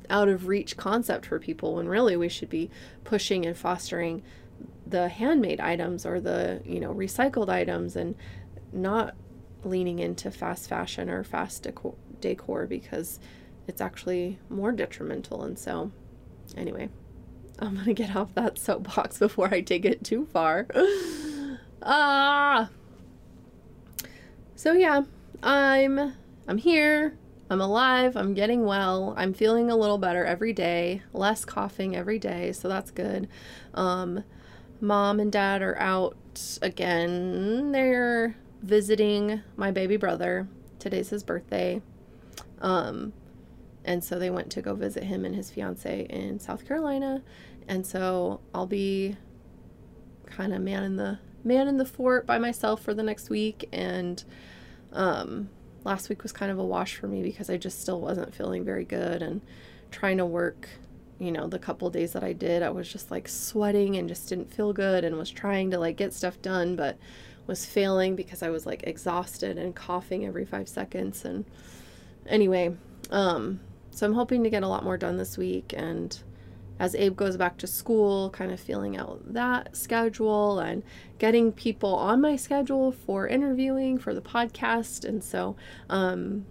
out 0.10 0.30
of 0.30 0.48
reach 0.48 0.78
concept 0.78 1.26
for 1.26 1.40
people 1.40 1.76
when 1.76 1.88
really 1.88 2.16
we 2.16 2.30
should 2.30 2.50
be 2.50 2.70
pushing 3.04 3.46
and 3.46 3.58
fostering 3.58 4.24
the 4.86 5.10
handmade 5.10 5.60
items 5.60 6.06
or 6.06 6.20
the, 6.20 6.62
you 6.66 6.80
know, 6.80 6.94
recycled 6.94 7.50
items 7.50 7.96
and 7.96 8.16
not 8.72 9.16
leaning 9.64 10.00
into 10.00 10.32
fast 10.32 10.70
fashion 10.70 11.10
or 11.10 11.24
fast 11.24 11.64
decor, 11.64 11.96
decor 12.22 12.66
because 12.66 13.20
it's 13.68 13.82
actually 13.82 14.40
more 14.50 14.72
detrimental. 14.72 15.44
And 15.44 15.60
so, 15.60 15.92
anyway, 16.56 16.90
I'm 17.60 17.76
gonna 17.76 17.94
get 17.94 18.16
off 18.16 18.34
that 18.36 18.58
soapbox 18.58 19.20
before 19.20 19.54
I 19.54 19.62
take 19.62 19.86
it 19.86 20.04
too 20.04 20.26
far. 20.26 20.68
ah. 21.82 22.70
So 24.56 24.74
yeah, 24.74 25.04
I'm 25.44 26.14
I'm 26.48 26.58
here. 26.58 27.18
I'm 27.50 27.62
alive. 27.62 28.18
I'm 28.18 28.34
getting 28.34 28.66
well. 28.66 29.14
I'm 29.16 29.34
feeling 29.34 29.72
a 29.72 29.76
little 29.76 29.98
better 29.98 30.26
every 30.26 30.52
day. 30.52 31.02
Less 31.14 31.46
coughing 31.46 31.96
every 31.96 32.20
day, 32.20 32.52
so 32.52 32.68
that's 32.68 32.92
good. 32.92 33.30
Um, 33.74 34.24
mom 34.80 35.20
and 35.20 35.32
dad 35.32 35.62
are 35.62 35.78
out 35.80 36.18
again. 36.62 37.72
They're 37.72 38.36
visiting 38.62 39.42
my 39.56 39.72
baby 39.72 39.98
brother. 39.98 40.48
Today's 40.80 41.10
his 41.10 41.24
birthday. 41.24 41.82
Um, 42.62 43.14
and 43.86 44.04
so 44.04 44.20
they 44.20 44.30
went 44.30 44.52
to 44.52 44.62
go 44.62 44.76
visit 44.76 45.04
him 45.04 45.26
and 45.26 45.36
his 45.36 45.50
fiance 45.50 46.06
in 46.10 46.40
South 46.40 46.68
Carolina. 46.68 47.24
And 47.68 47.86
so 47.86 48.42
I'll 48.54 48.68
be 48.68 49.16
kind 50.26 50.54
of 50.54 50.62
man 50.62 50.84
in 50.84 50.96
the 50.98 51.20
man 51.44 51.68
in 51.68 51.78
the 51.78 51.86
fort 51.86 52.26
by 52.26 52.38
myself 52.38 52.82
for 52.82 52.94
the 52.94 53.02
next 53.02 53.30
week 53.30 53.70
and 53.72 54.26
um 54.92 55.50
last 55.86 56.10
week 56.10 56.22
was 56.22 56.34
kind 56.34 56.52
of 56.52 56.60
a 56.60 56.64
wash 56.64 56.96
for 56.96 57.08
me 57.08 57.24
because 57.24 57.50
I 57.50 57.56
just 57.56 57.80
still 57.80 58.02
wasn't 58.02 58.36
feeling 58.36 58.66
very 58.66 58.84
good 58.84 59.22
and 59.22 59.42
trying 59.90 60.18
to 60.18 60.26
work 60.26 60.68
you 61.20 61.32
know 61.32 61.48
the 61.48 61.60
couple 61.60 61.90
days 61.90 62.14
that 62.14 62.24
I 62.24 62.34
did 62.34 62.64
I 62.64 62.70
was 62.70 62.92
just 62.92 63.12
like 63.12 63.28
sweating 63.28 63.96
and 63.98 64.08
just 64.08 64.30
didn't 64.30 64.54
feel 64.54 64.74
good 64.74 65.04
and 65.04 65.18
was 65.18 65.32
trying 65.32 65.72
to 65.72 65.80
like 65.80 65.98
get 65.98 66.14
stuff 66.14 66.42
done 66.42 66.76
but 66.76 66.98
was 67.48 67.66
failing 67.66 68.16
because 68.16 68.44
I 68.44 68.50
was 68.50 68.66
like 68.66 68.84
exhausted 68.84 69.58
and 69.58 69.76
coughing 69.76 70.26
every 70.26 70.46
5 70.46 70.68
seconds 70.68 71.26
and 71.26 71.46
anyway 72.28 72.76
um 73.10 73.60
so 73.92 74.06
I'm 74.06 74.14
hoping 74.14 74.44
to 74.44 74.50
get 74.50 74.64
a 74.64 74.68
lot 74.68 74.84
more 74.84 74.98
done 74.98 75.18
this 75.18 75.38
week 75.38 75.74
and 75.76 76.18
as 76.80 76.96
Abe 76.96 77.16
goes 77.16 77.38
back 77.38 77.58
to 77.58 77.68
school, 77.68 78.30
kind 78.30 78.52
of 78.52 78.60
feeling 78.60 78.98
out 78.98 79.34
that 79.34 79.76
schedule 79.76 80.60
and 80.60 80.84
getting 81.18 81.52
people 81.52 81.96
on 81.96 82.22
my 82.22 82.36
schedule 82.36 82.92
for 82.92 83.28
interviewing 83.28 83.98
for 83.98 84.14
the 84.14 84.22
podcast. 84.22 85.04
And 85.04 85.24
so, 85.24 85.56
um, 85.90 86.46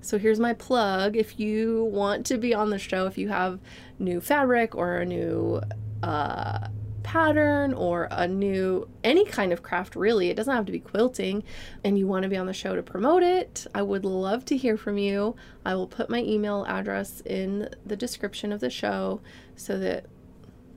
so 0.00 0.18
here's 0.18 0.38
my 0.38 0.52
plug. 0.52 1.16
If 1.16 1.40
you 1.40 1.84
want 1.84 2.26
to 2.26 2.38
be 2.38 2.54
on 2.54 2.70
the 2.70 2.78
show, 2.78 3.06
if 3.06 3.16
you 3.16 3.28
have 3.28 3.58
new 3.98 4.20
fabric 4.20 4.74
or 4.74 4.96
a 4.96 5.06
new 5.06 5.60
uh, 6.02 6.68
pattern 7.06 7.72
or 7.72 8.08
a 8.10 8.26
new 8.26 8.88
any 9.04 9.24
kind 9.24 9.52
of 9.52 9.62
craft 9.62 9.94
really. 9.94 10.28
It 10.28 10.34
doesn't 10.34 10.54
have 10.54 10.66
to 10.66 10.72
be 10.72 10.80
quilting. 10.80 11.44
And 11.84 11.96
you 11.96 12.08
want 12.08 12.24
to 12.24 12.28
be 12.28 12.36
on 12.36 12.46
the 12.46 12.52
show 12.52 12.74
to 12.74 12.82
promote 12.82 13.22
it 13.22 13.66
i 13.74 13.80
would 13.82 14.04
love 14.04 14.44
to 14.46 14.56
hear 14.56 14.76
from 14.76 14.98
you. 14.98 15.36
I 15.64 15.74
will 15.76 15.86
put 15.86 16.10
my 16.10 16.18
email 16.18 16.64
address 16.66 17.20
in 17.20 17.68
the 17.84 17.96
description 17.96 18.52
of 18.52 18.60
the 18.60 18.70
show 18.70 19.20
so 19.54 19.78
that 19.78 20.06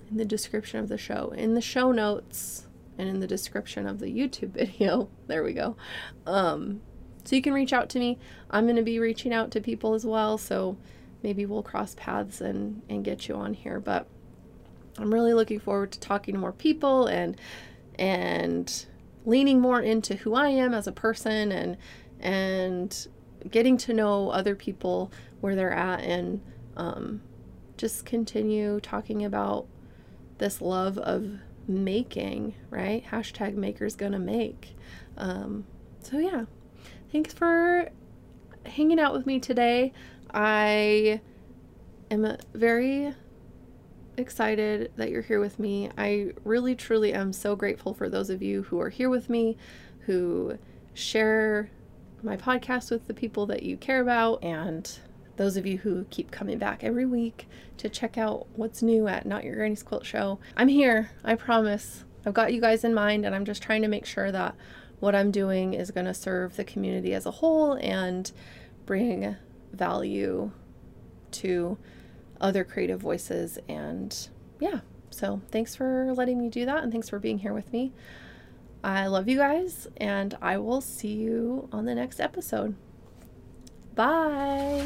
in 0.10 0.18
the 0.18 0.26
description 0.26 0.80
of 0.80 0.88
the 0.88 0.98
show 0.98 1.34
in 1.36 1.56
the 1.56 1.62
show 1.62 1.92
notes 1.92 2.68
and 2.98 3.10
in 3.10 3.20
the 3.22 3.28
description 3.28 3.88
of 3.88 4.00
the 4.00 4.08
youtube 4.08 4.52
video. 4.54 5.10
There 5.26 5.44
we 5.44 5.54
go. 5.54 5.76
Um, 6.28 6.82
so 7.24 7.36
you 7.36 7.42
can 7.42 7.54
reach 7.54 7.74
out 7.74 7.90
to 7.90 8.00
me. 8.00 8.20
I'm 8.52 8.66
going 8.66 8.76
to 8.76 8.84
be 8.84 9.00
reaching 9.00 9.34
out 9.34 9.52
to 9.52 9.62
people 9.62 9.94
as 9.94 10.06
well. 10.06 10.38
So 10.38 10.78
maybe 11.24 11.46
we'll 11.46 11.64
cross 11.64 11.96
paths 11.96 12.42
and 12.42 12.82
and 12.90 13.04
get 13.04 13.28
you 13.28 13.36
on 13.36 13.54
here 13.54 13.80
but 13.80 14.08
I'm 14.98 15.14
really 15.14 15.34
looking 15.34 15.60
forward 15.60 15.92
to 15.94 16.00
talking 16.00 16.34
to 16.34 16.40
more 16.40 16.52
people 16.52 17.08
and 17.08 17.40
and 17.98 18.86
leaning 19.26 19.60
more 19.60 19.82
into 19.82 20.16
who 20.16 20.34
I 20.34 20.50
am 20.50 20.74
as 20.74 20.88
a 20.88 20.92
person 20.92 21.52
and 21.52 21.78
and 22.20 23.08
getting 23.50 23.78
to 23.78 23.94
know 23.94 24.30
other 24.30 24.56
people 24.56 25.12
where 25.40 25.56
they're 25.56 25.72
at 25.72 26.02
and 26.02 26.42
um, 26.76 27.22
just 27.78 28.06
continue 28.06 28.80
talking 28.82 29.24
about 29.24 29.68
this 30.38 30.62
love 30.62 30.98
of 30.98 31.40
making, 31.68 32.56
right? 32.70 33.06
Hashtag 33.06 33.56
makers 33.56 33.96
gonna 33.96 34.20
make. 34.20 34.76
Um, 35.18 35.66
so 36.02 36.18
yeah, 36.18 36.46
thanks 37.12 37.34
for 37.34 37.90
hanging 38.66 39.00
out 39.00 39.14
with 39.14 39.26
me 39.26 39.40
today. 39.40 39.94
I 40.32 41.22
am 42.12 42.38
very 42.54 43.14
excited 44.18 44.92
that 44.98 45.10
you're 45.10 45.22
here 45.22 45.40
with 45.40 45.60
me. 45.60 45.90
I 45.98 46.34
really, 46.44 46.76
truly 46.76 47.14
am 47.14 47.34
so 47.34 47.56
grateful 47.56 47.94
for 47.94 48.10
those 48.10 48.30
of 48.30 48.42
you 48.42 48.64
who 48.64 48.80
are 48.80 48.90
here 48.90 49.10
with 49.10 49.30
me, 49.30 49.58
who 50.02 50.58
share 50.94 51.70
my 52.22 52.36
podcast 52.36 52.92
with 52.92 53.08
the 53.08 53.14
people 53.14 53.46
that 53.48 53.64
you 53.64 53.78
care 53.78 54.02
about, 54.02 54.44
and 54.44 55.00
those 55.38 55.56
of 55.56 55.66
you 55.66 55.78
who 55.78 56.06
keep 56.10 56.32
coming 56.32 56.58
back 56.58 56.84
every 56.84 57.06
week 57.06 57.48
to 57.78 57.88
check 57.88 58.18
out 58.18 58.46
what's 58.56 58.82
new 58.82 59.08
at 59.08 59.26
Not 59.26 59.46
Your 59.46 59.56
Granny's 59.56 59.84
Quilt 59.84 60.06
Show. 60.06 60.40
I'm 60.58 60.68
here, 60.68 61.12
I 61.24 61.36
promise. 61.36 62.04
I've 62.26 62.34
got 62.34 62.54
you 62.54 62.60
guys 62.60 62.84
in 62.84 62.94
mind, 62.94 63.26
and 63.26 63.34
I'm 63.34 63.46
just 63.46 63.64
trying 63.64 63.82
to 63.84 63.88
make 63.88 64.06
sure 64.06 64.32
that 64.34 64.54
what 65.00 65.16
I'm 65.16 65.32
doing 65.32 65.74
is 65.74 65.92
going 65.92 66.08
to 66.08 66.14
serve 66.14 66.58
the 66.58 66.66
community 66.66 67.14
as 67.14 67.26
a 67.26 67.32
whole 67.32 67.74
and 67.76 68.30
bring 68.86 69.38
value 69.72 70.52
to 71.32 71.78
other 72.42 72.64
creative 72.64 73.00
voices. 73.00 73.60
And 73.68 74.16
yeah, 74.60 74.82
so 75.10 75.42
thanks 75.52 75.76
for 75.76 76.14
letting 76.14 76.40
me 76.40 76.50
do 76.50 76.66
that 76.66 76.84
and 76.84 76.92
thanks 76.92 77.10
for 77.10 77.20
being 77.20 77.40
here 77.40 77.54
with 77.54 77.72
me. 77.72 77.94
I 78.84 79.08
love 79.08 79.28
you 79.28 79.38
guys, 79.38 79.88
and 79.98 80.38
I 80.42 80.58
will 80.58 80.80
see 80.80 81.14
you 81.14 81.68
on 81.74 81.84
the 81.86 81.94
next 81.94 82.22
episode. 82.22 82.76
Bye. 83.94 84.86